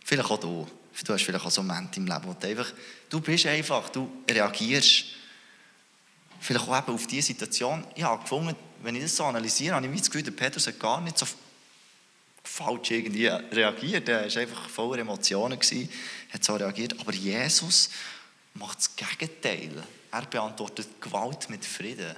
Vielleicht 0.04 0.30
auch 0.30 0.38
du. 0.38 0.66
Du 1.04 1.12
hast 1.12 1.22
vielleicht 1.22 1.44
auch 1.44 1.50
so 1.50 1.62
Momente 1.62 2.00
im 2.00 2.06
Leben, 2.06 2.22
wo 2.24 2.32
du 2.32 2.46
einfach, 2.46 2.72
du 3.10 3.20
bist 3.20 3.46
einfach, 3.46 3.88
du 3.90 4.10
reagierst. 4.30 5.04
Vielleicht 6.40 6.68
auch 6.68 6.78
eben 6.78 6.94
auf 6.94 7.06
diese 7.06 7.26
Situation. 7.26 7.84
Habe 8.00 8.22
gefunden, 8.22 8.54
wenn 8.82 8.94
ich 8.94 9.02
das 9.02 9.16
so 9.16 9.24
analysiere, 9.24 9.74
habe 9.74 9.86
ich 9.86 9.98
das 9.98 10.10
Gefühl, 10.10 10.22
der 10.22 10.32
Petrus 10.32 10.66
hat 10.66 10.78
gar 10.78 11.00
nicht 11.00 11.18
so 11.18 11.26
falsch 12.44 12.90
irgendwie 12.92 13.26
reagiert. 13.26 14.08
Er 14.08 14.32
war 14.32 14.40
einfach 14.40 14.68
voller 14.68 15.00
Emotionen, 15.00 15.58
gewesen, 15.58 15.88
hat 16.32 16.44
so 16.44 16.54
reagiert. 16.54 16.98
Aber 16.98 17.12
Jesus 17.12 17.90
macht 18.54 18.78
das 18.78 18.96
Gegenteil. 18.96 19.82
Er 20.10 20.22
beantwortet 20.22 20.88
Gewalt 21.00 21.50
mit 21.50 21.64
Frieden. 21.64 22.14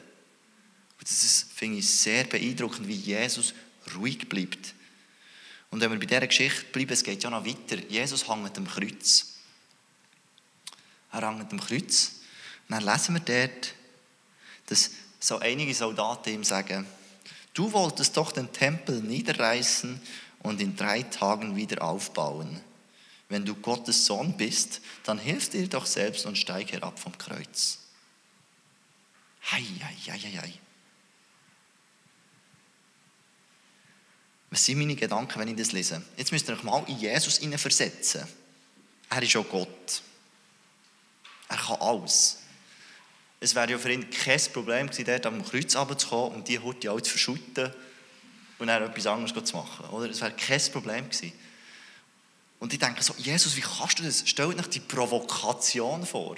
Und 0.98 1.08
das 1.08 1.46
finde 1.54 1.78
ich, 1.78 1.88
sehr 1.88 2.24
beeindruckend, 2.24 2.88
wie 2.88 2.94
Jesus 2.94 3.54
ruhig 3.94 4.28
bleibt. 4.28 4.74
Und 5.70 5.80
wenn 5.80 5.90
wir 5.90 5.98
bei 5.98 6.06
dieser 6.06 6.26
Geschichte 6.26 6.64
bleiben, 6.72 6.92
es 6.92 7.04
geht 7.04 7.22
ja 7.22 7.30
noch 7.30 7.44
weiter. 7.44 7.76
Jesus 7.88 8.28
hängt 8.28 8.56
am 8.56 8.66
Kreuz. 8.66 9.34
Er 11.12 11.28
hängt 11.28 11.52
am 11.52 11.60
Kreuz. 11.60 12.12
Und 12.68 12.74
dann 12.74 12.84
lesen 12.84 13.14
wir 13.14 13.20
dort, 13.20 13.74
dass 14.66 14.90
so 15.20 15.38
einige 15.38 15.74
Soldaten 15.74 16.30
ihm 16.34 16.44
sagen, 16.44 16.86
du 17.54 17.72
wolltest 17.72 18.16
doch 18.16 18.32
den 18.32 18.52
Tempel 18.52 19.00
niederreißen 19.02 20.00
und 20.40 20.60
in 20.60 20.76
drei 20.76 21.02
Tagen 21.02 21.56
wieder 21.56 21.82
aufbauen. 21.82 22.60
Wenn 23.28 23.44
du 23.44 23.54
Gottes 23.54 24.06
Sohn 24.06 24.36
bist, 24.36 24.80
dann 25.04 25.18
hilf 25.18 25.50
dir 25.50 25.68
doch 25.68 25.86
selbst 25.86 26.24
und 26.24 26.38
steig 26.38 26.72
herab 26.72 26.98
vom 26.98 27.16
Kreuz. 27.18 27.78
Hei, 29.50 29.64
hei, 29.82 30.12
hei, 30.12 30.40
hei. 30.40 30.52
Was 34.50 34.64
sind 34.64 34.78
meine 34.78 34.96
Gedanken, 34.96 35.38
wenn 35.38 35.48
ich 35.48 35.56
das 35.56 35.72
lese? 35.72 36.02
Jetzt 36.16 36.32
müsst 36.32 36.48
ihr 36.48 36.54
euch 36.54 36.62
mal 36.62 36.82
in 36.86 36.98
Jesus 36.98 37.38
versetzen. 37.38 38.26
Er 39.10 39.22
ist 39.22 39.36
auch 39.36 39.48
Gott. 39.48 40.02
Er 41.48 41.56
kann 41.56 41.76
alles. 41.80 42.38
Es 43.40 43.54
wäre 43.54 43.70
ja 43.70 43.78
für 43.78 43.92
ihn 43.92 44.08
kein 44.10 44.40
Problem 44.52 44.86
gewesen, 44.86 45.04
dort 45.04 45.26
am 45.26 45.44
Kreuz 45.44 45.76
runterzukommen 45.76 46.36
und 46.36 46.48
die 46.48 46.58
Hurti 46.58 46.88
auch 46.88 47.00
zu 47.00 47.10
verschütten 47.10 47.72
und 48.58 48.66
dann 48.66 48.82
etwas 48.82 49.06
anderes 49.06 49.44
zu 49.44 49.56
machen. 49.56 49.86
Oder? 49.90 50.10
Es 50.10 50.20
wäre 50.20 50.32
kein 50.32 50.60
Problem 50.72 51.08
gewesen. 51.08 51.32
Und 52.58 52.72
ich 52.72 52.78
denke 52.78 53.02
so, 53.02 53.14
Jesus, 53.16 53.56
wie 53.56 53.60
kannst 53.60 54.00
du 54.00 54.02
das? 54.02 54.24
Stell 54.26 54.52
dir 54.52 54.62
die 54.62 54.80
Provokation 54.80 56.04
vor. 56.04 56.36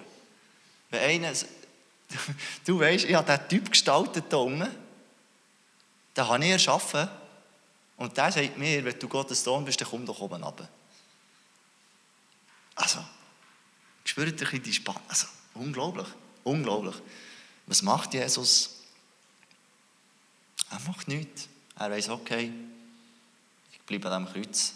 Wenn 0.90 1.00
einer, 1.00 1.32
du 2.66 2.78
weißt, 2.78 3.06
ich 3.06 3.14
habe 3.14 3.32
diesen 3.32 3.48
Typ 3.48 3.70
gestaltet 3.70 4.24
da 4.28 4.36
unten, 4.36 4.68
den 6.16 6.28
habe 6.28 6.44
ich 6.44 6.50
erschaffen. 6.50 7.08
Und 8.00 8.16
der 8.16 8.32
sagt 8.32 8.56
mir, 8.56 8.82
wenn 8.82 8.98
du 8.98 9.08
Gottes 9.08 9.44
Sohn 9.44 9.62
bist, 9.62 9.78
dann 9.78 9.88
komm 9.88 10.06
doch 10.06 10.18
oben 10.20 10.42
runter. 10.42 10.66
Also, 12.74 13.04
spürt 14.04 14.40
ihr 14.40 14.58
die 14.58 14.72
Spannung? 14.72 15.02
Also, 15.06 15.26
unglaublich, 15.52 16.06
unglaublich. 16.42 16.94
Was 17.66 17.82
macht 17.82 18.14
Jesus? 18.14 18.80
Er 20.70 20.80
macht 20.80 21.08
nichts. 21.08 21.46
Er 21.78 21.90
weiß, 21.90 22.08
okay, 22.08 22.50
ich 23.70 23.80
bleibe 23.80 24.10
an 24.10 24.24
diesem 24.24 24.44
Kreuz. 24.44 24.72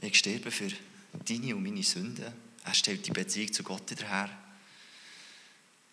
Ich 0.00 0.16
sterbe 0.16 0.52
für 0.52 0.70
deine 1.26 1.56
und 1.56 1.64
meine 1.64 1.82
Sünden. 1.82 2.32
Er 2.64 2.74
stellt 2.74 3.04
die 3.04 3.10
Beziehung 3.10 3.52
zu 3.52 3.64
Gott 3.64 3.90
wieder 3.90 4.06
her. 4.06 4.30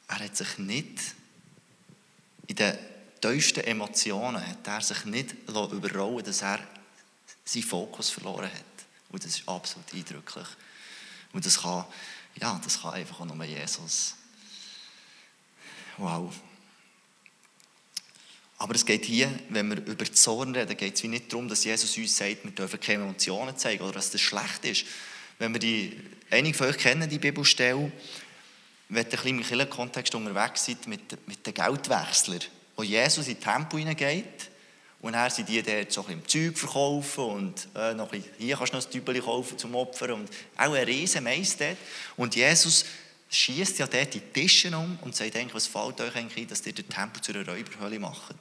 Er 0.09 0.19
hat 0.19 0.37
sich 0.37 0.59
nicht 0.59 1.15
in 2.45 2.55
den 2.55 2.77
tiefsten 3.31 3.63
Emotionen 3.63 4.45
hat 4.45 4.67
er 4.67 4.81
sich 4.81 5.05
nicht 5.05 5.35
überrollen 5.47 6.23
dass 6.23 6.41
er 6.41 6.59
seinen 7.43 7.63
Fokus 7.63 8.09
verloren 8.09 8.51
hat. 8.51 8.85
Und 9.09 9.23
das 9.23 9.37
ist 9.37 9.47
absolut 9.47 9.93
eindrücklich. 9.93 10.47
Und 11.33 11.45
das 11.45 11.61
kann, 11.61 11.85
ja, 12.41 12.59
das 12.63 12.81
kann 12.81 12.93
einfach 12.93 13.19
auch 13.19 13.25
nur 13.25 13.45
Jesus. 13.45 14.15
Wow. 15.97 16.33
Aber 18.57 18.75
es 18.75 18.85
geht 18.85 19.05
hier, 19.05 19.29
wenn 19.49 19.69
wir 19.69 19.85
über 19.85 20.05
Zorn 20.05 20.55
reden, 20.55 20.77
geht 20.77 20.95
es 20.95 21.03
nicht 21.03 21.31
darum, 21.31 21.47
dass 21.47 21.63
Jesus 21.63 21.97
uns 21.97 22.17
sagt, 22.17 22.43
wir 22.43 22.51
dürfen 22.51 22.79
keine 22.79 23.03
Emotionen 23.03 23.57
zeigen 23.57 23.83
oder 23.83 23.93
dass 23.93 24.11
das 24.11 24.21
schlecht 24.21 24.63
ist. 24.63 24.85
Wenn 25.39 25.53
wir 25.53 25.59
die, 25.59 25.99
einige 26.29 26.57
von 26.57 26.67
euch 26.67 26.77
kennen 26.77 27.09
die 27.09 27.19
Bibelstelle, 27.19 27.91
wenn 28.87 29.05
ihr 29.11 29.25
ein 29.25 29.37
bisschen 29.37 29.59
im 29.59 29.69
Kontext 29.69 30.15
unterwegs 30.15 30.65
seid 30.65 30.87
mit, 30.87 31.27
mit 31.27 31.45
den 31.45 31.53
Geldwechslern, 31.53 32.41
wo 32.75 32.83
Jesus 32.83 33.27
in 33.27 33.39
Tempel 33.39 33.79
hineingeht 33.79 34.49
und 35.05 35.13
dann 35.13 35.29
sind 35.29 35.47
die 35.47 35.61
dort 35.61 35.91
so 35.91 36.05
ein 36.07 36.19
bisschen 36.19 36.53
Zeug 36.53 36.57
verkaufen 36.57 37.23
und 37.25 37.67
äh, 37.75 37.93
noch 37.93 38.11
ein 38.11 38.21
bisschen, 38.21 38.33
hier 38.39 38.57
kannst 38.57 38.73
du 38.73 38.77
noch 38.77 38.85
ein 38.85 38.91
Tübeli 38.91 39.19
kaufen 39.21 39.55
zum 39.55 39.75
Opfern 39.75 40.11
und 40.13 40.29
auch 40.57 40.73
ein 40.73 40.83
riesen 40.83 41.25
dort. 41.25 41.77
Und 42.17 42.35
Jesus 42.35 42.85
schießt 43.29 43.77
ja 43.77 43.85
dort 43.85 44.13
die 44.15 44.19
Tische 44.19 44.75
um 44.75 44.97
und 45.01 45.15
sagt 45.15 45.35
eigentlich, 45.35 45.53
was 45.53 45.67
fällt 45.67 46.01
euch 46.01 46.15
eigentlich 46.15 46.45
ein, 46.45 46.47
dass 46.47 46.65
ihr 46.65 46.73
den 46.73 46.89
Tempel 46.89 47.21
zu 47.21 47.33
einer 47.33 47.47
Räuberhölle 47.47 47.99
macht? 47.99 48.35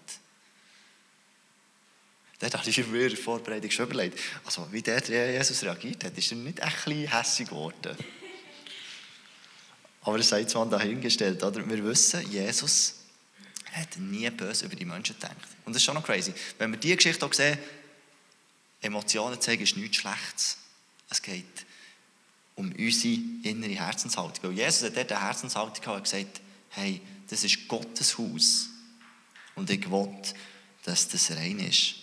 Dort 2.38 2.56
habe 2.56 2.70
ich 2.70 2.86
mir 2.86 3.02
in 3.02 3.08
der 3.10 3.18
Vorbereitung 3.18 3.70
schon 3.70 3.86
überlegt. 3.86 4.18
Also, 4.46 4.66
wie 4.70 4.80
der 4.80 5.02
Jesus 5.32 5.62
reagiert 5.62 6.04
hat, 6.04 6.16
ist 6.16 6.30
er 6.32 6.38
nicht 6.38 6.62
ein 6.62 6.72
bisschen 6.72 7.08
hässlich 7.08 7.48
geworden. 7.48 7.94
Aber 10.00 10.16
er 10.16 10.22
sei 10.22 10.44
zwar 10.44 10.64
dahingestellt, 10.66 11.42
oder? 11.42 11.68
Wir 11.68 11.84
wissen, 11.84 12.30
Jesus 12.30 13.03
hat 13.74 13.96
nie 13.96 14.28
böse 14.30 14.66
über 14.66 14.76
die 14.76 14.84
Menschen 14.84 15.16
gedacht. 15.16 15.36
Und 15.64 15.72
das 15.72 15.82
ist 15.82 15.84
schon 15.84 15.94
noch 15.94 16.04
crazy. 16.04 16.32
Wenn 16.58 16.70
wir 16.70 16.78
diese 16.78 16.96
Geschichte 16.96 17.26
auch 17.26 17.32
sehen, 17.32 17.58
Emotionen 18.80 19.40
zeigen 19.40 19.62
ist 19.62 19.76
nichts 19.76 19.96
Schlechtes. 19.96 20.58
Es 21.10 21.20
geht 21.20 21.66
um 22.54 22.70
unsere 22.72 23.14
innere 23.42 23.74
Herzenshaltung. 23.74 24.44
Weil 24.44 24.52
Jesus 24.52 24.84
hat 24.84 24.96
dort 24.96 25.10
eine 25.10 25.22
Herzenshaltung 25.22 25.94
und 25.94 26.04
gesagt, 26.04 26.40
hey, 26.70 27.00
das 27.28 27.42
ist 27.42 27.66
Gottes 27.66 28.16
Haus. 28.18 28.68
Und 29.56 29.70
ich 29.70 29.90
will, 29.90 30.08
dass 30.84 31.08
das 31.08 31.30
rein 31.32 31.58
ist. 31.58 31.94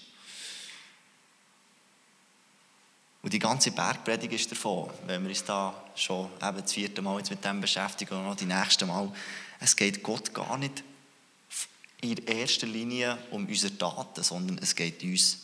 Und 3.22 3.34
die 3.34 3.40
ganze 3.40 3.72
Bergpredigt 3.72 4.34
ist 4.34 4.52
davon, 4.52 4.90
wenn 5.06 5.22
wir 5.22 5.30
uns 5.30 5.44
da 5.44 5.86
schon 5.96 6.26
eben 6.42 6.62
das 6.62 6.74
vierte 6.74 7.02
Mal 7.02 7.20
jetzt 7.20 7.30
mit 7.30 7.46
dem 7.46 7.62
beschäftigen 7.62 8.16
und 8.16 8.26
noch 8.26 8.36
die 8.36 8.46
nächste 8.46 8.86
Mal. 8.86 9.12
Es 9.60 9.76
geht 9.76 10.02
Gott 10.02 10.34
gar 10.34 10.58
nicht 10.58 10.84
in 12.02 12.18
erster 12.26 12.68
Linie 12.68 13.18
um 13.30 13.46
unsere 13.46 13.78
Taten, 13.78 14.24
sondern 14.24 14.58
es 14.58 14.76
geht 14.76 15.04
uns, 15.04 15.40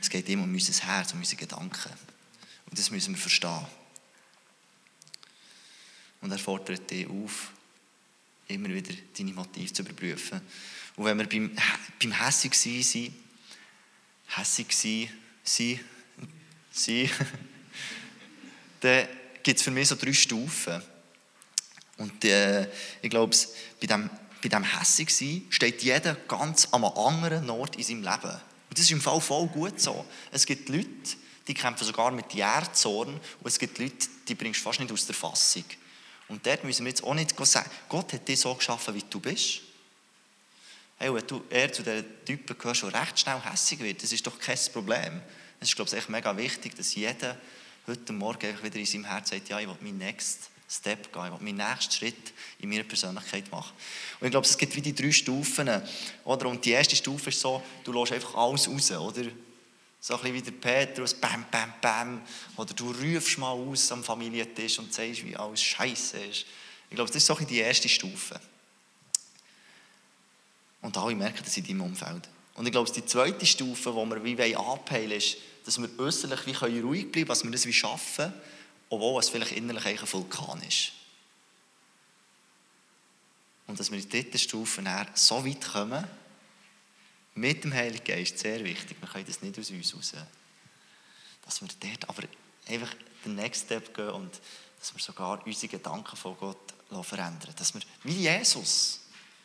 es 0.00 0.10
geht 0.10 0.28
ihm 0.28 0.42
um 0.42 0.52
unser 0.52 0.86
Herz, 0.86 1.12
um 1.12 1.20
unsere 1.20 1.40
Gedanken. 1.40 1.92
Und 2.66 2.78
das 2.78 2.90
müssen 2.90 3.14
wir 3.14 3.20
verstehen. 3.20 3.66
Und 6.20 6.32
er 6.32 6.38
fordert 6.38 6.90
dich 6.90 7.06
auf, 7.08 7.52
immer 8.48 8.68
wieder 8.68 8.94
deine 9.16 9.32
Motive 9.32 9.72
zu 9.72 9.82
überprüfen. 9.82 10.40
Und 10.96 11.04
wenn 11.04 11.18
wir 11.18 11.28
beim, 11.28 11.56
beim 12.00 12.12
Hässig 12.12 12.54
sein 12.54 12.82
sind, 12.82 13.14
hässig 14.26 14.72
sein, 14.72 15.10
sein, 15.42 15.80
sein 16.70 17.10
dann 18.80 19.08
gibt 19.42 19.58
es 19.58 19.62
für 19.62 19.70
mich 19.70 19.88
so 19.88 19.94
drei 19.94 20.12
Stufen. 20.12 20.82
Und 21.96 22.24
äh, 22.24 22.68
ich 23.00 23.10
glaube, 23.10 23.36
bei 23.80 23.86
dem, 23.86 24.10
bei 24.44 24.50
dem 24.50 24.62
Hässig 24.62 25.08
sein 25.08 25.46
steht 25.48 25.82
jeder 25.82 26.14
ganz 26.14 26.66
an 26.66 26.84
einem 26.84 26.92
anderen 26.98 27.48
Ort 27.48 27.76
in 27.76 27.82
seinem 27.82 28.02
Leben. 28.02 28.30
Und 28.30 28.78
das 28.78 28.80
ist 28.80 28.90
im 28.90 29.00
Fall 29.00 29.20
voll 29.20 29.46
gut 29.46 29.80
so. 29.80 30.04
Es 30.30 30.44
gibt 30.44 30.68
Leute, 30.68 30.86
die 31.48 31.54
kämpfen 31.54 31.86
sogar 31.86 32.10
mit 32.10 32.34
Jährzorn 32.34 33.08
und 33.08 33.46
es 33.46 33.58
gibt 33.58 33.78
Leute, 33.78 34.06
die 34.28 34.34
bringst 34.34 34.60
du 34.60 34.64
fast 34.64 34.80
nicht 34.80 34.92
aus 34.92 35.06
der 35.06 35.14
Fassung. 35.14 35.64
Und 36.28 36.46
dort 36.46 36.62
müssen 36.62 36.84
wir 36.84 36.90
jetzt 36.90 37.02
auch 37.02 37.14
nicht 37.14 37.34
sagen, 37.46 37.70
Gott 37.88 38.12
hat 38.12 38.28
dich 38.28 38.40
so 38.40 38.54
geschaffen, 38.54 38.94
wie 38.94 39.04
du 39.08 39.18
bist. 39.18 39.62
Hey, 40.98 41.12
wenn 41.12 41.26
du 41.26 41.42
eher 41.48 41.72
zu 41.72 41.82
den 41.82 42.04
Typen 42.26 42.58
gehörst, 42.58 42.82
die 42.82 42.86
recht 42.86 43.18
schnell 43.18 43.40
hässig 43.40 43.80
wird, 43.80 44.02
das 44.02 44.12
ist 44.12 44.26
doch 44.26 44.38
kein 44.38 44.58
Problem. 44.74 45.22
Es 45.58 45.68
ist, 45.68 45.76
glaube 45.76 45.90
ich, 45.90 45.96
echt 45.96 46.10
mega 46.10 46.36
wichtig, 46.36 46.74
dass 46.76 46.94
jeder 46.94 47.38
heute 47.86 48.12
Morgen 48.12 48.62
wieder 48.62 48.76
in 48.76 48.86
seinem 48.86 49.04
Herz 49.04 49.30
sagt, 49.30 49.48
ja, 49.48 49.58
ich 49.58 49.66
will 49.66 49.76
meinen 49.80 49.98
Next 49.98 50.50
Step 50.68 51.12
gehen, 51.12 51.26
ich 51.26 51.40
will 51.40 51.52
meinen 51.52 51.68
nächsten 51.68 51.92
Schritt 51.92 52.32
in 52.58 52.68
meiner 52.68 52.84
Persönlichkeit 52.84 53.50
machen. 53.50 53.72
Und 54.20 54.26
ich 54.26 54.30
glaube, 54.30 54.46
es 54.46 54.56
gibt 54.56 54.74
wie 54.74 54.80
die 54.80 54.94
drei 54.94 55.12
Stufen. 55.12 55.70
Oder? 56.24 56.46
Und 56.46 56.64
die 56.64 56.70
erste 56.70 56.96
Stufe 56.96 57.30
ist 57.30 57.40
so, 57.40 57.62
du 57.84 57.92
lässt 57.92 58.12
einfach 58.12 58.34
alles 58.34 58.68
raus, 58.68 58.90
oder? 58.90 59.24
So 60.00 60.14
ein 60.14 60.20
bisschen 60.20 60.34
wie 60.34 60.42
der 60.42 60.52
Petrus, 60.52 61.14
bam, 61.14 61.46
bam, 61.50 61.72
bam. 61.80 62.22
Oder 62.56 62.74
du 62.74 62.90
rufst 62.90 63.38
mal 63.38 63.52
aus 63.52 63.90
am 63.92 64.02
Familientisch 64.02 64.78
und 64.78 64.92
sagst, 64.92 65.24
wie 65.24 65.36
alles 65.36 65.62
scheiße 65.62 66.18
ist. 66.18 66.46
Ich 66.90 66.96
glaube, 66.96 67.10
das 67.10 67.16
ist 67.16 67.26
so 67.26 67.34
die 67.34 67.58
erste 67.58 67.88
Stufe. 67.88 68.40
Und 70.82 70.96
alle 70.98 71.14
merken 71.14 71.40
das 71.42 71.56
in 71.56 71.66
deinem 71.66 71.80
Umfeld. 71.82 72.28
Und 72.54 72.66
ich 72.66 72.72
glaube, 72.72 72.90
die 72.90 73.04
zweite 73.04 73.46
Stufe, 73.46 73.90
die 73.90 74.10
wir 74.10 74.38
wie 74.38 74.56
anpeilen 74.56 75.12
ist, 75.12 75.36
dass 75.64 75.80
wir 75.80 75.88
äußerlich 75.98 76.46
wie 76.46 76.80
ruhig 76.80 77.10
bleiben 77.10 77.12
können, 77.12 77.26
dass 77.26 77.42
wir 77.42 77.50
das 77.50 77.66
wie 77.66 77.72
schaffen, 77.72 78.32
obwohl 78.94 79.20
es 79.20 79.28
vielleicht 79.28 79.52
innerlich 79.52 79.86
ein 79.86 80.12
Vulkan 80.12 80.62
ist. 80.62 80.92
Und 83.66 83.80
dass 83.80 83.90
wir 83.90 83.98
in 83.98 84.08
der 84.08 84.22
dritten 84.22 84.38
Stufe 84.38 84.82
so 85.14 85.46
weit 85.46 85.72
kommen, 85.72 86.06
mit 87.34 87.64
dem 87.64 87.72
Heiligen 87.72 88.04
Geist, 88.04 88.38
sehr 88.38 88.62
wichtig, 88.64 88.96
wir 89.00 89.08
können 89.08 89.26
das 89.26 89.42
nicht 89.42 89.58
aus 89.58 89.70
uns 89.70 89.94
raus, 89.94 90.12
dass 91.44 91.60
wir 91.60 91.68
dort 91.80 92.08
aber 92.08 92.22
einfach 92.68 92.94
den 93.24 93.34
Next 93.34 93.64
Step 93.64 93.94
gehen 93.94 94.10
und 94.10 94.40
dass 94.78 94.94
wir 94.94 95.02
sogar 95.02 95.44
unsere 95.46 95.68
Gedanken 95.68 96.16
von 96.16 96.36
Gott 96.36 96.74
verändern. 97.02 97.54
Dass 97.56 97.74
wir, 97.74 97.80
wie 98.04 98.12
Jesus, 98.12 99.00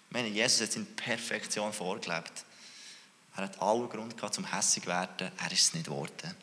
ich 0.08 0.13
meine, 0.13 0.27
Jesus 0.27 0.68
hat 0.68 0.75
in 0.75 0.96
Perfektion 0.96 1.74
vorgelebt. 1.74 2.46
Er 3.36 3.44
hat 3.46 3.62
allen 3.62 3.89
Grund 3.89 4.18
gehabt, 4.18 4.36
zum 4.36 4.51
hässig 4.51 4.86
werden, 4.86 5.32
er 5.38 5.51
ist 5.51 5.62
es 5.62 5.74
nicht 5.74 5.86
geworden. 5.86 6.36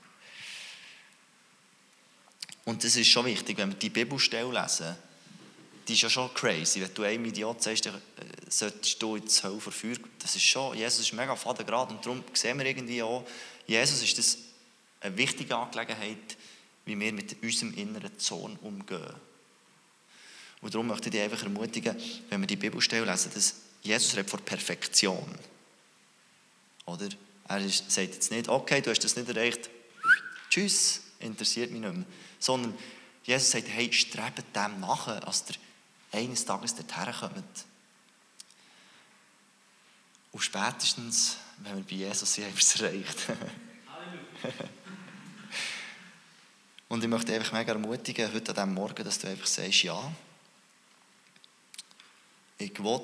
Und 2.66 2.82
das 2.82 2.96
ist 2.96 3.06
schon 3.06 3.24
wichtig, 3.24 3.56
wenn 3.58 3.70
wir 3.70 3.78
die 3.78 3.90
Bibelstelle 3.90 4.52
lesen, 4.52 4.96
die 5.86 5.92
ist 5.92 6.02
ja 6.02 6.10
schon 6.10 6.34
crazy. 6.34 6.80
Wenn 6.80 6.92
du 6.92 7.04
einem 7.04 7.24
Idiot 7.24 7.62
sagst, 7.62 7.86
dann 7.86 7.94
äh, 7.94 8.50
solltest 8.50 9.00
du 9.00 9.14
ins 9.14 9.42
Hölle 9.42 9.60
Feuer. 9.60 9.96
Das 10.18 10.34
ist 10.34 10.42
schon, 10.42 10.76
Jesus 10.76 11.00
ist 11.00 11.12
mega 11.12 11.36
fadengrad 11.36 11.90
und 11.90 12.04
darum 12.04 12.24
sehen 12.32 12.58
wir 12.58 12.66
irgendwie 12.66 13.02
auch, 13.02 13.24
Jesus 13.68 14.02
ist 14.02 14.18
das 14.18 14.38
eine 15.00 15.16
wichtige 15.16 15.56
Angelegenheit, 15.56 16.36
wie 16.84 16.98
wir 16.98 17.12
mit 17.12 17.40
unserem 17.40 17.72
inneren 17.74 18.18
Zorn 18.18 18.58
umgehen. 18.62 19.14
Und 20.60 20.74
darum 20.74 20.88
möchte 20.88 21.08
ich 21.08 21.12
dich 21.12 21.22
einfach 21.22 21.44
ermutigen, 21.44 21.96
wenn 22.30 22.40
wir 22.40 22.48
die 22.48 22.56
Bibelstelle 22.56 23.04
lesen, 23.04 23.30
dass 23.32 23.54
Jesus 23.82 24.16
redet 24.16 24.30
von 24.30 24.40
Perfektion. 24.40 25.38
Oder? 26.86 27.08
Er 27.46 27.68
sagt 27.68 28.14
jetzt 28.14 28.32
nicht, 28.32 28.48
okay, 28.48 28.80
du 28.80 28.90
hast 28.90 29.04
das 29.04 29.14
nicht 29.14 29.28
erreicht, 29.28 29.70
tschüss, 30.50 31.02
interessiert 31.20 31.70
mich 31.70 31.80
nicht 31.80 31.94
mehr. 31.94 32.04
Sondern 32.46 32.78
Jesus 33.24 33.50
sagt, 33.50 33.66
hey, 33.66 33.92
strebt 33.92 34.54
dem 34.54 34.78
nach, 34.78 35.08
als 35.08 35.44
der 35.46 35.56
eines 36.12 36.44
Tages 36.44 36.76
dorthin 36.76 37.12
kommt. 37.12 37.64
Und 40.30 40.40
spätestens, 40.40 41.38
wenn 41.58 41.76
wir 41.76 41.82
bei 41.82 41.96
Jesus 42.08 42.32
sind, 42.32 42.44
haben 42.46 42.54
wir 42.54 42.60
es 42.60 42.80
erreicht. 42.80 43.18
Und 46.88 47.02
ich 47.02 47.10
möchte 47.10 47.34
einfach 47.34 47.52
mega 47.52 47.72
ermutigen, 47.72 48.32
heute 48.32 48.50
an 48.50 48.54
diesem 48.54 48.74
Morgen, 48.74 49.04
dass 49.04 49.18
du 49.18 49.26
einfach 49.28 49.48
sagst, 49.48 49.82
ja, 49.82 50.12
ich 52.58 52.78
will 52.78 53.00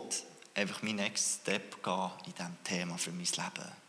einfach 0.54 0.82
meinen 0.82 0.96
Next 0.96 1.40
Step 1.40 1.82
gehen 1.82 2.10
in 2.26 2.32
diesem 2.32 2.62
Thema 2.62 2.96
für 2.96 3.10
mein 3.10 3.24
Leben. 3.24 3.81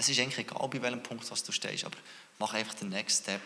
Es 0.00 0.08
ist 0.08 0.18
eigentlich 0.18 0.38
egal, 0.38 0.68
bei 0.68 0.80
welchem 0.80 1.02
Punkt 1.02 1.30
was 1.30 1.42
du 1.42 1.52
stehst, 1.52 1.84
aber 1.84 1.96
Mach 2.40 2.54
einfach 2.54 2.72
den 2.72 2.88
Next 2.88 3.24
Step. 3.24 3.42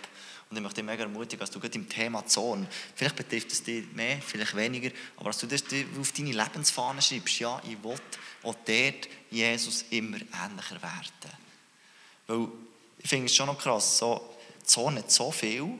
Und 0.48 0.56
ich 0.56 0.62
möchte 0.62 0.76
dich 0.76 0.84
mega 0.84 1.02
ermutigen, 1.02 1.40
dass 1.40 1.50
du 1.50 1.58
gerade 1.58 1.74
im 1.74 1.88
Thema 1.88 2.24
Zorn, 2.26 2.68
vielleicht 2.94 3.16
betrifft 3.16 3.50
es 3.50 3.64
dich 3.64 3.90
mehr, 3.92 4.22
vielleicht 4.22 4.54
weniger, 4.54 4.90
aber 5.16 5.30
dass 5.30 5.38
du 5.38 5.48
das 5.48 5.64
auf 6.00 6.12
deine 6.12 6.30
Lebensfahne 6.30 7.02
schreibst, 7.02 7.40
ja, 7.40 7.60
ich 7.64 7.82
will 7.82 7.98
auch 8.44 8.54
dort 8.54 9.08
Jesus 9.30 9.84
immer 9.90 10.18
ähnlicher 10.18 10.80
werden. 10.80 11.32
Weil 12.28 12.48
ich 12.98 13.08
finde 13.08 13.26
es 13.26 13.34
schon 13.34 13.46
noch 13.46 13.58
krass, 13.58 13.98
so, 13.98 14.36
Zorn 14.62 14.96
hat 14.96 15.10
so 15.10 15.32
viel, 15.32 15.76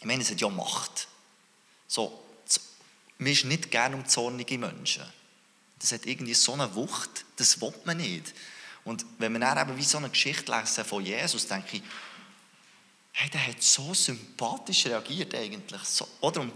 ich 0.00 0.04
meine, 0.04 0.22
es 0.22 0.30
hat 0.32 0.40
ja 0.40 0.48
Macht. 0.48 1.06
So, 1.86 2.24
man 3.18 3.30
ist 3.30 3.44
nicht 3.44 3.70
gerne 3.70 3.94
um 3.94 4.08
zornige 4.08 4.58
Menschen. 4.58 5.04
Das 5.78 5.92
hat 5.92 6.06
irgendwie 6.06 6.34
so 6.34 6.54
eine 6.54 6.74
Wucht, 6.74 7.24
das 7.36 7.60
will 7.60 7.72
man 7.84 7.98
nicht. 7.98 8.34
Und 8.84 9.04
wenn 9.18 9.32
man 9.32 9.42
dann 9.42 9.68
eben 9.68 9.78
wie 9.78 9.84
so 9.84 9.98
eine 9.98 10.10
Geschichte 10.10 10.50
lesen 10.52 10.84
von 10.84 11.04
Jesus, 11.04 11.46
denke 11.46 11.76
ich, 11.76 11.82
hey, 13.12 13.30
der 13.30 13.46
hat 13.46 13.62
so 13.62 13.94
sympathisch 13.94 14.86
reagiert 14.86 15.34
eigentlich. 15.34 15.82
So, 15.82 16.08
oder 16.20 16.40
um, 16.40 16.52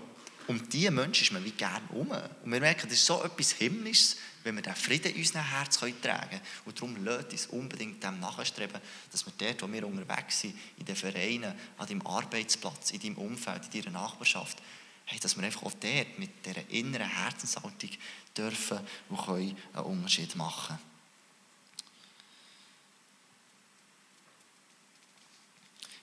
um 0.49 0.69
diese 0.69 0.91
Menschen 0.91 1.25
ist 1.25 1.33
man 1.33 1.45
wie 1.45 1.53
gerne 1.53 1.87
um. 1.91 2.11
Und 2.11 2.51
wir 2.53 2.61
merken, 2.61 2.89
das 2.89 2.99
ist 2.99 3.07
so 3.07 3.23
etwas 3.23 3.53
Himmlisches, 3.53 4.17
wenn 4.43 4.57
wir 4.57 4.63
den 4.63 4.75
Frieden 4.75 5.13
in 5.13 5.19
unserem 5.19 5.45
Herz 5.45 5.79
tragen 5.79 6.01
können. 6.01 6.41
Und 6.65 6.77
darum 6.77 7.05
lasst 7.05 7.33
uns 7.33 7.47
unbedingt 7.47 8.03
dem 8.03 8.19
nachstreben, 8.19 8.81
dass 9.13 9.25
wir 9.27 9.33
dort, 9.39 9.63
wo 9.63 9.73
wir 9.73 9.87
unterwegs 9.87 10.41
sind, 10.41 10.57
in 10.79 10.85
den 10.85 10.97
Vereinen, 10.97 11.55
an 11.79 11.87
deinem 11.87 12.07
Arbeitsplatz, 12.07 12.91
in 12.91 13.01
deinem 13.01 13.19
Umfeld, 13.19 13.63
in 13.73 13.83
deiner 13.83 14.01
Nachbarschaft, 14.01 14.59
hey, 15.05 15.21
dass 15.21 15.37
wir 15.37 15.45
einfach 15.45 15.63
auch 15.63 15.75
dort 15.75 16.19
mit 16.19 16.45
dieser 16.45 16.69
inneren 16.71 17.09
Herzenshaltung 17.09 17.91
dürfen 18.37 18.81
und 19.11 19.25
können 19.25 19.57
einen 19.75 19.85
Unterschied 19.85 20.35
machen 20.35 20.77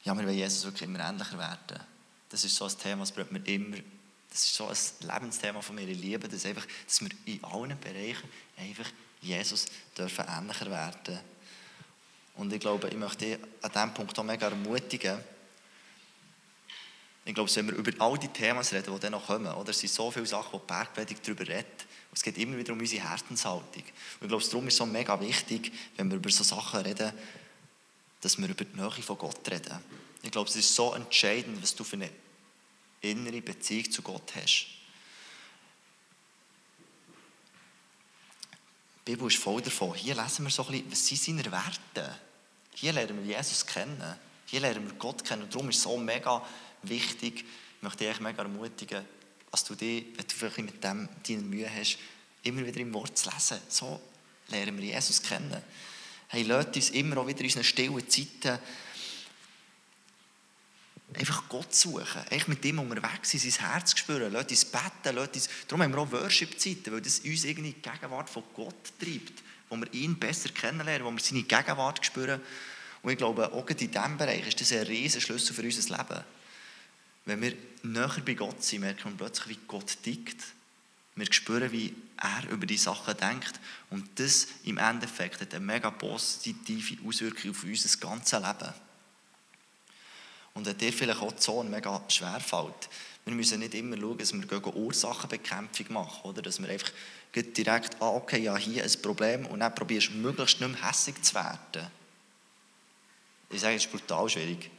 Ja, 0.04 0.18
wir 0.18 0.26
wollen 0.26 0.38
Jesus 0.38 0.64
wirklich 0.66 0.90
immer 0.90 1.00
ähnlicher 1.00 1.38
werden. 1.38 1.80
Das 2.30 2.44
ist 2.44 2.56
so 2.56 2.66
ein 2.66 2.78
Thema, 2.78 3.02
das 3.02 3.12
bringt 3.12 3.32
mir 3.32 3.46
immer 3.46 3.78
das 4.34 4.46
ist 4.46 4.56
so 4.56 4.68
ein 4.68 5.12
Lebensthema 5.14 5.62
von 5.62 5.76
mir. 5.76 5.88
Ich 5.88 6.00
liebe 6.00 6.28
das 6.28 6.44
einfach, 6.48 6.66
dass 6.88 7.02
wir 7.02 7.10
in 7.26 7.44
allen 7.44 7.80
Bereichen 7.80 8.28
einfach 8.58 8.90
Jesus 9.22 9.68
dürfen 9.96 10.26
ähnlicher 10.28 10.72
werden. 10.72 11.20
Und 12.36 12.52
ich 12.52 12.60
glaube, 12.60 12.90
ich 12.90 12.96
möchte 12.96 13.26
dich 13.26 13.38
an 13.62 13.72
diesem 13.72 13.94
Punkt 13.94 14.18
auch 14.18 14.24
mega 14.24 14.48
ermutigen. 14.48 15.20
Ich 17.26 17.36
glaube, 17.36 17.56
wenn 17.56 17.68
wir 17.68 17.76
über 17.76 17.92
all 18.04 18.18
die 18.18 18.28
Themen 18.28 18.60
reden, 18.60 18.92
die 18.92 19.00
dann 19.00 19.12
noch 19.12 19.28
kommen, 19.28 19.54
oder? 19.54 19.70
es 19.70 19.80
sind 19.80 19.94
so 19.94 20.10
viele 20.10 20.26
Sachen, 20.26 20.52
wo 20.54 20.58
die 20.58 20.66
Bergpredigt 20.66 21.26
darüber 21.28 21.48
redet. 21.48 21.86
Es 22.12 22.24
geht 22.24 22.38
immer 22.40 22.58
wieder 22.58 22.74
um 22.74 22.80
unsere 22.80 23.08
Herzenshaltung. 23.08 23.84
Und 23.84 24.22
ich 24.22 24.28
glaube, 24.28 24.44
darum 24.44 24.68
ist 24.68 24.74
es 24.74 24.78
so 24.80 24.86
mega 24.88 25.20
wichtig, 25.22 25.72
wenn 25.96 26.10
wir 26.10 26.18
über 26.18 26.32
so 26.32 26.44
Sachen 26.44 26.82
reden, 26.82 27.14
dass 28.24 28.38
wir 28.38 28.48
über 28.48 28.64
die 28.64 28.78
Nähe 28.78 28.90
von 28.90 29.18
Gott 29.18 29.52
reden. 29.52 29.78
Ich 30.22 30.32
glaube, 30.32 30.50
es 30.50 30.56
ist 30.56 30.74
so 30.74 30.94
entscheidend, 30.94 31.62
was 31.62 31.76
du 31.76 31.84
für 31.84 31.98
eine 31.98 32.10
innere 33.02 33.42
Beziehung 33.42 33.92
zu 33.92 34.02
Gott 34.02 34.34
hast. 34.36 34.68
Die 39.06 39.12
Bibel 39.12 39.28
ist 39.28 39.38
voll 39.38 39.62
davon. 39.62 39.94
Hier 39.96 40.16
lesen 40.16 40.46
wir 40.46 40.52
so 40.52 40.66
ein 40.66 40.72
bisschen, 40.72 40.92
was 40.92 41.06
sind 41.06 41.22
seine 41.22 41.52
Werte? 41.52 42.20
Hier 42.76 42.94
lernen 42.94 43.28
wir 43.28 43.36
Jesus 43.36 43.66
kennen. 43.66 44.02
Hier 44.46 44.62
lernen 44.62 44.88
wir 44.88 44.96
Gott 44.96 45.26
kennen. 45.26 45.44
Und 45.44 45.54
darum 45.54 45.70
ist 45.70 45.78
es 45.78 45.84
so 45.84 45.98
mega 45.98 46.42
wichtig, 46.84 47.44
ich 47.44 47.82
möchte 47.82 48.06
dich 48.06 48.22
mega 48.22 48.42
ermutigen, 48.42 49.06
dass 49.52 49.66
du 49.66 49.76
dich, 49.76 50.06
wenn 50.16 50.26
du 50.26 50.34
vielleicht 50.34 50.58
mit 50.60 50.82
dem 50.82 51.10
deine 51.28 51.42
Mühe 51.42 51.70
hast, 51.70 51.98
immer 52.44 52.66
wieder 52.66 52.80
im 52.80 52.94
Wort 52.94 53.18
zu 53.18 53.30
lesen. 53.30 53.58
So 53.68 54.00
lernen 54.48 54.78
wir 54.78 54.86
Jesus 54.86 55.22
kennen. 55.22 55.62
Hey, 56.34 56.42
lasst 56.42 56.76
uns 56.76 56.90
immer 56.90 57.18
auch 57.18 57.28
wieder 57.28 57.42
in 57.42 57.46
unseren 57.46 57.64
stillen 57.64 58.10
Zeiten 58.10 58.58
einfach 61.14 61.48
Gott 61.48 61.76
suchen, 61.76 62.28
einfach 62.32 62.48
mit 62.48 62.66
ihm 62.66 62.80
unterwegs 62.80 63.30
sein, 63.30 63.40
sein 63.40 63.70
Herz 63.70 63.96
spüren, 63.96 64.34
lass 64.34 64.48
uns 64.48 64.66
beten, 64.66 65.16
uns, 65.16 65.48
darum 65.68 65.84
haben 65.84 65.94
wir 65.94 66.00
auch 66.00 66.12
Worship-Zeiten, 66.12 66.92
weil 66.92 67.02
das 67.02 67.20
uns 67.20 67.44
irgendwie 67.44 67.74
die 67.74 67.88
Gegenwart 67.88 68.32
von 68.32 68.42
Gott 68.56 68.74
treibt, 69.00 69.44
wo 69.70 69.76
wir 69.76 69.94
ihn 69.94 70.18
besser 70.18 70.50
kennenlernen, 70.50 71.06
wo 71.06 71.12
wir 71.12 71.20
seine 71.20 71.44
Gegenwart 71.44 72.04
spüren. 72.04 72.42
Und 73.04 73.12
ich 73.12 73.18
glaube, 73.20 73.54
auch 73.54 73.68
in 73.68 73.78
diesem 73.78 74.18
Bereich 74.18 74.48
ist 74.48 74.60
das 74.60 74.72
ein 74.72 74.88
riesen 74.88 75.22
Schlüssel 75.22 75.54
für 75.54 75.62
unser 75.62 75.98
Leben. 75.98 76.24
Wenn 77.26 77.42
wir 77.44 77.54
näher 77.84 78.24
bei 78.26 78.34
Gott 78.34 78.64
sind, 78.64 78.80
merken 78.80 79.12
wir 79.12 79.18
plötzlich, 79.18 79.50
wie 79.50 79.60
Gott 79.68 79.98
tickt. 80.02 80.44
Wir 81.16 81.32
spüren, 81.32 81.72
wie 81.72 81.94
er 82.18 82.50
über 82.50 82.66
die 82.66 82.78
Sachen 82.78 83.16
denkt. 83.18 83.60
Und 83.90 84.08
das 84.20 84.48
im 84.64 84.78
Endeffekt 84.78 85.42
hat 85.42 85.54
eine 85.54 85.66
mega 85.66 85.92
positive 85.92 86.98
Auswirkung 87.08 87.52
auf 87.52 87.64
unser 87.64 87.98
ganzes 87.98 88.40
Leben. 88.40 88.74
Und 90.54 90.66
wenn 90.66 90.78
dir 90.78 90.94
vielleicht 90.94 91.22
auch 91.22 91.36
Zone 91.36 91.70
mega 91.70 92.02
schwer 92.08 92.40
fällt, 92.40 92.90
wir 93.26 93.34
müssen 93.34 93.60
nicht 93.60 93.74
immer 93.74 93.98
schauen, 93.98 94.18
dass 94.18 94.34
wir 94.34 94.46
gegen 94.46 94.74
Ursachenbekämpfung 94.74 95.94
machen, 95.94 96.30
oder? 96.30 96.42
Dass 96.42 96.62
wir 96.62 96.70
einfach 96.70 96.92
direkt, 97.36 98.02
ah, 98.02 98.10
okay, 98.10 98.44
ja, 98.44 98.56
hier 98.58 98.84
ein 98.84 99.02
Problem 99.02 99.46
und 99.46 99.62
dann 99.62 99.74
probierst 99.74 100.10
du 100.10 100.14
möglichst 100.14 100.60
nicht 100.60 100.70
mehr 100.70 100.90
hässig 100.90 101.22
zu 101.24 101.34
werden. 101.36 101.88
Ich 103.50 103.62
sage, 103.62 103.76
es 103.76 103.86
ist 103.86 103.92
brutal 103.92 104.30
schwierig. 104.30 104.70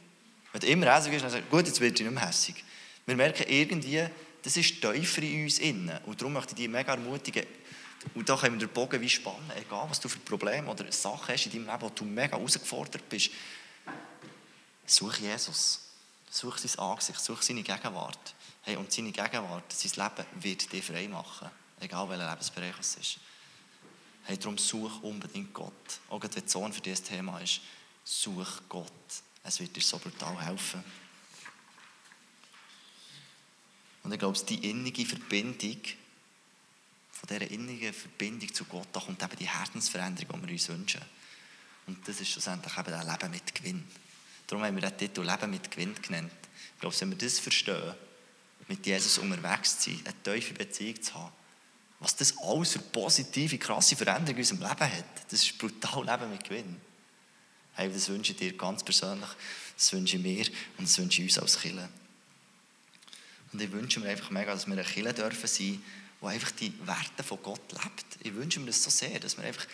Wenn 0.51 0.61
du 0.61 0.67
immer 0.67 0.95
hässig 0.95 1.11
bist, 1.11 1.23
dann 1.23 1.31
sagst 1.31 1.45
du, 1.47 1.55
gut, 1.55 1.67
jetzt 1.67 1.81
werde 1.81 1.95
ich 1.95 2.01
nicht 2.01 2.11
mehr 2.11 2.27
hässig. 2.27 2.63
Wir 3.05 3.15
merken 3.15 3.45
irgendwie, 3.47 4.07
das 4.45 4.57
ist 4.57 4.79
tiefer 4.79 5.23
in 5.23 5.43
uns 5.43 5.57
innen. 5.57 5.97
Und 6.05 6.21
darum 6.21 6.33
möchte 6.33 6.51
ich 6.51 6.57
dich 6.57 6.69
mega 6.69 6.93
ermutigen, 6.93 7.45
und 8.13 8.29
da 8.29 8.37
können 8.37 8.59
wir 8.59 8.67
den 8.67 8.73
Bogen 8.73 9.01
wie 9.01 9.09
spannen, 9.09 9.51
egal 9.55 9.89
was 9.89 9.99
du 9.99 10.07
für 10.07 10.19
Probleme 10.19 10.69
oder 10.69 10.91
Sachen 10.91 11.33
hast 11.33 11.47
in 11.47 11.51
deinem 11.53 11.65
Leben, 11.65 11.81
wo 11.81 11.89
du 11.89 12.05
mega 12.05 12.37
herausgefordert 12.37 13.09
bist. 13.09 13.31
Such 14.85 15.17
Jesus. 15.17 15.79
Such 16.29 16.59
sein 16.59 16.77
Angesicht, 16.77 17.19
such 17.19 17.41
seine 17.41 17.63
Gegenwart. 17.63 18.35
Hey, 18.61 18.75
und 18.75 18.91
seine 18.91 19.11
Gegenwart, 19.11 19.73
sein 19.73 19.91
Leben 19.95 20.43
wird 20.43 20.71
dich 20.71 20.85
frei 20.85 21.07
machen. 21.07 21.49
Egal 21.79 22.07
welcher 22.07 22.29
Lebensbereich 22.29 22.75
es 22.79 22.95
ist. 22.97 23.17
Hey, 24.25 24.37
darum 24.37 24.59
such 24.59 25.01
unbedingt 25.01 25.51
Gott. 25.53 25.73
Auch 26.09 26.21
wenn 26.21 26.29
die 26.29 26.43
Sohn 26.45 26.71
für 26.71 26.81
dieses 26.81 27.01
Thema 27.01 27.39
ist, 27.39 27.61
such 28.03 28.61
Gott. 28.69 28.91
Es 29.43 29.59
wird 29.59 29.75
dir 29.75 29.81
so 29.81 29.97
brutal 29.97 30.39
helfen. 30.45 30.83
Und 34.05 34.11
ich 34.13 34.19
glaube, 34.19 34.37
die 34.47 34.69
innige 34.69 35.03
Verbindung, 35.03 35.81
von 37.09 37.27
dieser 37.27 37.49
innigen 37.49 37.91
Verbindung 37.91 38.53
zu 38.53 38.63
Gott, 38.65 38.87
da 38.93 38.99
kommt 38.99 39.23
eben 39.23 39.35
die 39.37 39.49
Herzensveränderung, 39.49 40.41
die 40.41 40.47
wir 40.47 40.53
uns 40.53 40.69
wünschen. 40.69 41.01
Und 41.87 42.07
das 42.07 42.21
ist 42.21 42.29
schlussendlich 42.29 42.77
eben 42.77 42.91
das 42.91 43.03
Leben 43.03 43.31
mit 43.31 43.55
Gewinn. 43.55 43.83
Darum 44.45 44.63
haben 44.63 44.75
wir 44.75 44.87
den 44.87 44.97
Titel 44.97 45.21
Leben 45.21 45.49
mit 45.49 45.71
Gewinn 45.71 45.95
genannt. 45.99 46.31
Ich 46.75 46.81
glaube, 46.81 46.95
wenn 46.99 47.09
wir 47.09 47.17
das 47.17 47.39
verstehen, 47.39 47.95
mit 48.67 48.85
Jesus 48.85 49.17
unterwegs 49.17 49.79
zu 49.79 49.89
sein, 49.89 50.01
eine 50.05 50.23
tiefe 50.39 50.53
Beziehung 50.53 51.01
zu 51.01 51.13
haben, 51.15 51.31
was 51.99 52.15
das 52.15 52.37
alles 52.37 52.73
für 52.73 52.79
positive, 52.79 53.57
krasse 53.57 53.95
Veränderungen 53.95 54.37
in 54.37 54.51
unserem 54.51 54.69
Leben 54.69 54.97
hat, 54.97 55.31
das 55.31 55.41
ist 55.41 55.57
brutal 55.57 56.05
Leben 56.05 56.29
mit 56.29 56.43
Gewinn. 56.43 56.79
Hey, 57.73 57.91
das 57.91 58.07
wünsche 58.07 58.33
ich 58.33 58.37
dir 58.37 58.55
ganz 58.55 58.83
persönlich, 58.83 59.29
das 59.75 59.93
wünsche 59.93 60.17
ich 60.17 60.21
mir 60.21 60.45
und 60.77 60.87
das 60.87 60.97
wünsche 60.99 61.23
ich 61.23 61.29
uns 61.29 61.39
als 61.39 61.59
Kirche. 61.59 61.89
Und 63.55 63.61
ich 63.61 63.71
wünsche 63.71 64.01
mir 64.01 64.09
einfach 64.09 64.31
mega, 64.31 64.51
dass 64.51 64.67
wir 64.67 64.73
eine 64.73 64.83
Kirche 64.83 65.13
dürfen 65.13 65.47
sein, 65.47 65.81
die 66.21 66.25
einfach 66.25 66.51
die 66.51 66.73
Werte 66.85 67.23
von 67.23 67.41
Gott 67.41 67.71
lebt. 67.71 68.05
Ich 68.21 68.35
wünsche 68.35 68.59
mir 68.59 68.65
das 68.65 68.83
so 68.83 68.89
sehr, 68.89 69.17
dass 69.17 69.37
wir 69.37 69.45
einfach 69.45 69.65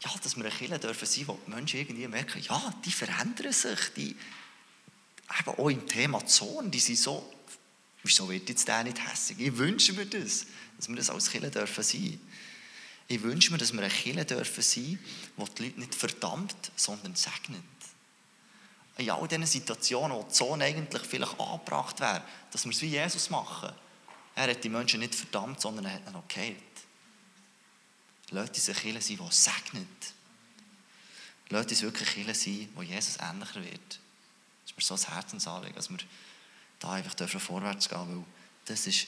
ja, 0.00 0.10
dass 0.20 0.34
wir 0.36 0.44
eine 0.44 0.52
Kirche 0.52 0.80
dürfen 0.80 1.06
sein, 1.06 1.28
wo 1.28 1.38
die 1.46 1.50
Menschen 1.52 1.78
irgendwie 1.78 2.08
merken, 2.08 2.42
ja, 2.42 2.74
die 2.84 2.90
verändern 2.90 3.52
sich, 3.52 3.78
die, 3.96 4.08
eben 4.08 5.48
auch 5.56 5.68
im 5.68 5.86
Thema 5.86 6.26
Zorn, 6.26 6.72
die 6.72 6.80
sind 6.80 6.98
so, 6.98 7.32
wieso 8.02 8.28
wird 8.28 8.48
jetzt 8.48 8.66
der 8.66 8.82
nicht 8.82 8.98
hässlich? 8.98 9.38
Ich 9.38 9.56
wünsche 9.56 9.92
mir 9.92 10.06
das, 10.06 10.46
dass 10.76 10.88
wir 10.88 10.96
das 10.96 11.08
als 11.08 11.30
Kirche 11.30 11.52
dürfen 11.52 11.84
sein. 11.84 12.18
Ich 13.06 13.22
wünsche 13.22 13.52
mir, 13.52 13.58
dass 13.58 13.72
wir 13.72 13.80
eine 13.80 13.90
Kirche 13.90 14.24
dürfen 14.24 14.62
sein, 14.62 14.98
wo 15.36 15.46
die 15.46 15.66
Leute 15.66 15.78
nicht 15.78 15.94
verdammt, 15.94 16.72
sondern 16.74 17.14
segnet. 17.14 17.62
In 18.98 19.10
all 19.10 19.26
diesen 19.26 19.46
Situationen, 19.46 20.16
wo 20.16 20.22
die 20.22 20.32
Zorn 20.32 20.62
eigentlich 20.62 21.02
vielleicht 21.02 21.38
angebracht 21.40 22.00
wäre, 22.00 22.22
dass 22.50 22.64
wir 22.64 22.72
es 22.72 22.82
wie 22.82 22.88
Jesus 22.88 23.30
machen. 23.30 23.72
Er 24.34 24.50
hat 24.50 24.62
die 24.64 24.68
Menschen 24.68 25.00
nicht 25.00 25.14
verdammt, 25.14 25.60
sondern 25.60 25.86
er 25.86 25.94
hat 25.94 26.06
ihnen 26.06 26.16
okay. 26.16 26.56
Uns 28.30 28.68
eine 28.68 28.78
Kirche 28.78 29.02
sein, 29.02 29.18
die 29.18 29.34
segnet. 29.34 29.88
Lasst 31.50 31.70
uns 31.70 31.82
wirklich 31.82 32.08
Kirche 32.08 32.34
sein, 32.34 32.68
wo 32.74 32.82
Jesus 32.82 33.18
ähnlicher 33.18 33.62
wird. 33.62 34.00
Das 34.62 34.70
ist 34.70 34.76
mir 34.76 34.82
so 34.82 34.94
ein 34.94 35.14
Herzensanliegen, 35.14 35.76
dass 35.76 35.90
wir 35.90 35.98
da 36.78 36.92
einfach 36.92 37.14
dürfen 37.14 37.40
vorwärts 37.40 37.88
gehen 37.88 37.98
weil 37.98 38.24
das 38.64 38.86
ist 38.86 39.06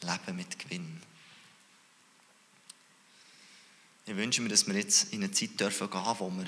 Leben 0.00 0.36
mit 0.36 0.58
Gewinn. 0.58 1.00
Ich 4.06 4.16
wünsche 4.16 4.42
mir, 4.42 4.48
dass 4.48 4.66
wir 4.66 4.74
jetzt 4.74 5.12
in 5.12 5.22
eine 5.22 5.32
Zeit 5.32 5.60
dürfen 5.60 5.90
gehen, 5.90 6.14
wo 6.18 6.30
wir 6.30 6.46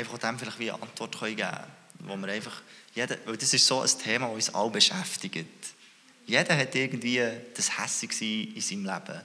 einfach 0.00 0.18
dem 0.18 0.38
vielleicht 0.38 0.58
wie 0.58 0.70
eine 0.70 0.82
Antwort 0.82 1.18
geben 1.18 1.36
können. 1.36 1.64
Wo 2.00 2.16
wir 2.16 2.28
einfach, 2.28 2.62
jeder, 2.94 3.16
weil 3.26 3.36
das 3.36 3.52
ist 3.52 3.66
so 3.66 3.80
ein 3.80 3.90
Thema, 4.02 4.26
das 4.28 4.34
uns 4.34 4.54
alle 4.54 4.70
beschäftigt. 4.70 5.46
Jeder 6.26 6.56
hat 6.56 6.74
irgendwie 6.74 7.22
das 7.54 7.78
Hässig 7.78 8.20
in 8.20 8.60
seinem 8.60 8.84
Leben. 8.84 9.20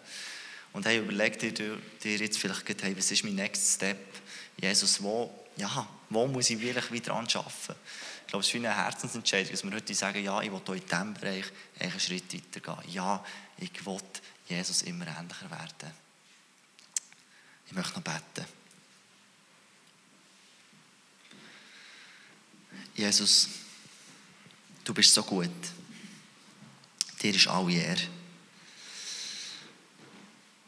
Und 0.74 0.86
hey, 0.86 1.00
überleg 1.00 1.40
dir, 1.40 1.54
dir 1.54 2.18
jetzt 2.18 2.38
vielleicht, 2.38 2.84
hey, 2.84 2.98
was 2.98 3.10
ist 3.12 3.24
mein 3.24 3.36
Next 3.36 3.76
Step? 3.76 3.98
Jesus, 4.62 5.02
wo, 5.02 5.34
ja, 5.56 5.88
wo 6.10 6.28
muss 6.28 6.50
ich 6.50 6.60
wirklich 6.60 6.92
wieder 6.92 7.14
arbeiten? 7.14 7.76
Ich 8.22 8.28
glaube, 8.28 8.42
es 8.42 8.48
ist 8.48 8.54
wie 8.56 8.58
eine 8.58 8.76
Herzensentscheidung, 8.76 9.52
dass 9.52 9.64
wir 9.64 9.72
heute 9.72 9.94
sagen, 9.94 10.24
ja, 10.24 10.42
ich 10.42 10.52
will 10.52 10.62
in 10.76 10.86
diesem 10.86 11.14
Bereich 11.14 11.46
einen 11.80 12.00
Schritt 12.00 12.34
weitergehen. 12.34 12.92
Ja, 12.92 13.24
ich 13.58 13.86
will 13.86 14.00
Jesus 14.48 14.82
immer 14.82 15.06
ähnlicher 15.08 15.50
werden. 15.50 15.94
Ich 17.68 17.74
möchte 17.74 17.94
noch 17.94 18.02
beten. 18.02 18.46
Jesus, 22.96 23.50
du 24.84 24.94
bist 24.94 25.14
so 25.14 25.22
gut. 25.24 25.50
Dir 27.22 27.36
ist 27.36 27.48
alle 27.48 27.74
Ehre. 27.74 28.02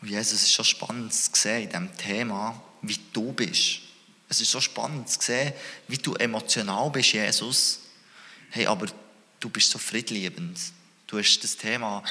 Und 0.01 0.09
Jesus, 0.09 0.33
es 0.33 0.43
ist 0.43 0.53
so 0.53 0.63
spannend 0.63 1.13
zu 1.13 1.31
sehen 1.33 1.63
in 1.63 1.69
diesem 1.69 1.97
Thema, 1.97 2.61
wie 2.81 2.99
du 3.13 3.31
bist. 3.31 3.79
Es 4.29 4.41
ist 4.41 4.51
so 4.51 4.59
spannend 4.59 5.09
zu 5.09 5.21
sehen, 5.21 5.53
wie 5.87 5.97
du 5.97 6.13
emotional 6.15 6.89
bist, 6.89 7.13
Jesus. 7.13 7.79
Hey, 8.49 8.67
aber 8.67 8.87
du 9.39 9.49
bist 9.49 9.71
so 9.71 9.79
friedliebend. 9.79 10.59
Du 11.07 11.17
hast 11.17 11.39
das 11.43 11.55
Thema 11.55 12.03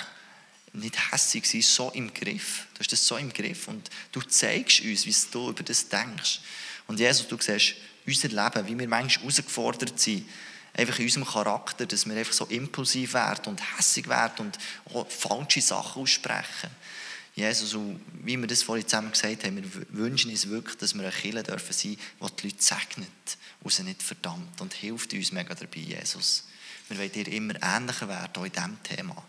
nicht 0.73 1.13
hässig 1.13 1.47
sein, 1.47 1.63
so 1.63 1.91
im 1.91 2.13
Griff. 2.13 2.67
Du 2.75 2.81
hast 2.81 2.93
das 2.93 3.07
so 3.07 3.17
im 3.17 3.33
Griff 3.33 3.69
und 3.69 3.91
du 4.13 4.21
zeigst 4.23 4.81
uns, 4.81 5.07
wie 5.07 5.31
du 5.31 5.51
über 5.51 5.63
das 5.63 5.89
denkst. 5.89 6.41
Und 6.87 6.99
Jesus, 6.99 7.29
du 7.29 7.37
siehst 7.39 7.75
unser 8.07 8.29
Leben, 8.29 8.69
wie 8.69 8.79
wir 8.79 8.89
manchmal 8.89 9.25
herausgefordert 9.25 9.99
sind, 9.99 10.29
einfach 10.75 10.99
in 10.99 11.07
unserem 11.07 11.27
Charakter, 11.27 11.87
dass 11.87 12.07
wir 12.07 12.17
einfach 12.17 12.33
so 12.33 12.45
impulsiv 12.47 13.15
werden 13.15 13.47
und 13.47 13.77
hässig 13.77 14.09
werden 14.09 14.53
und 14.93 15.13
falsche 15.13 15.63
Sachen 15.63 16.03
aussprechen. 16.03 16.71
Jesus, 17.35 17.75
und 17.75 18.01
wie 18.25 18.39
wir 18.39 18.47
das 18.47 18.63
vorhin 18.63 18.89
zusammen 18.89 19.13
gesagt 19.13 19.45
haben, 19.45 19.57
wir 19.57 19.71
wünschen 19.91 20.31
uns 20.31 20.49
wirklich, 20.49 20.77
dass 20.79 20.95
wir 20.95 21.03
eine 21.03 21.13
Kirche 21.13 21.43
dürfen 21.43 21.73
sein, 21.73 21.97
die 21.97 22.37
die 22.37 22.47
Leute 22.47 22.63
segnet 22.63 23.11
und 23.61 23.73
sie 23.73 23.83
nicht 23.83 24.03
verdammt 24.03 24.61
und 24.61 24.73
hilft 24.73 25.13
uns 25.13 25.33
mega 25.33 25.55
dabei, 25.55 25.81
Jesus. 25.81 26.45
Wir 26.89 26.99
wollen 26.99 27.13
dir 27.13 27.29
immer 27.29 27.55
ähnlicher 27.63 28.09
werden, 28.09 28.37
auch 28.37 28.45
in 28.45 28.53
diesem 28.53 28.83
Thema. 28.83 29.23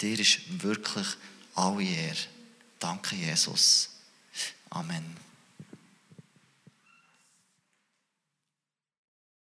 Dir 0.00 0.18
ist 0.18 0.62
wirklich 0.62 1.06
alle 1.56 1.82
Ehre. 1.82 2.16
Danke, 2.78 3.16
Jesus. 3.16 3.90
Amen. 4.70 5.31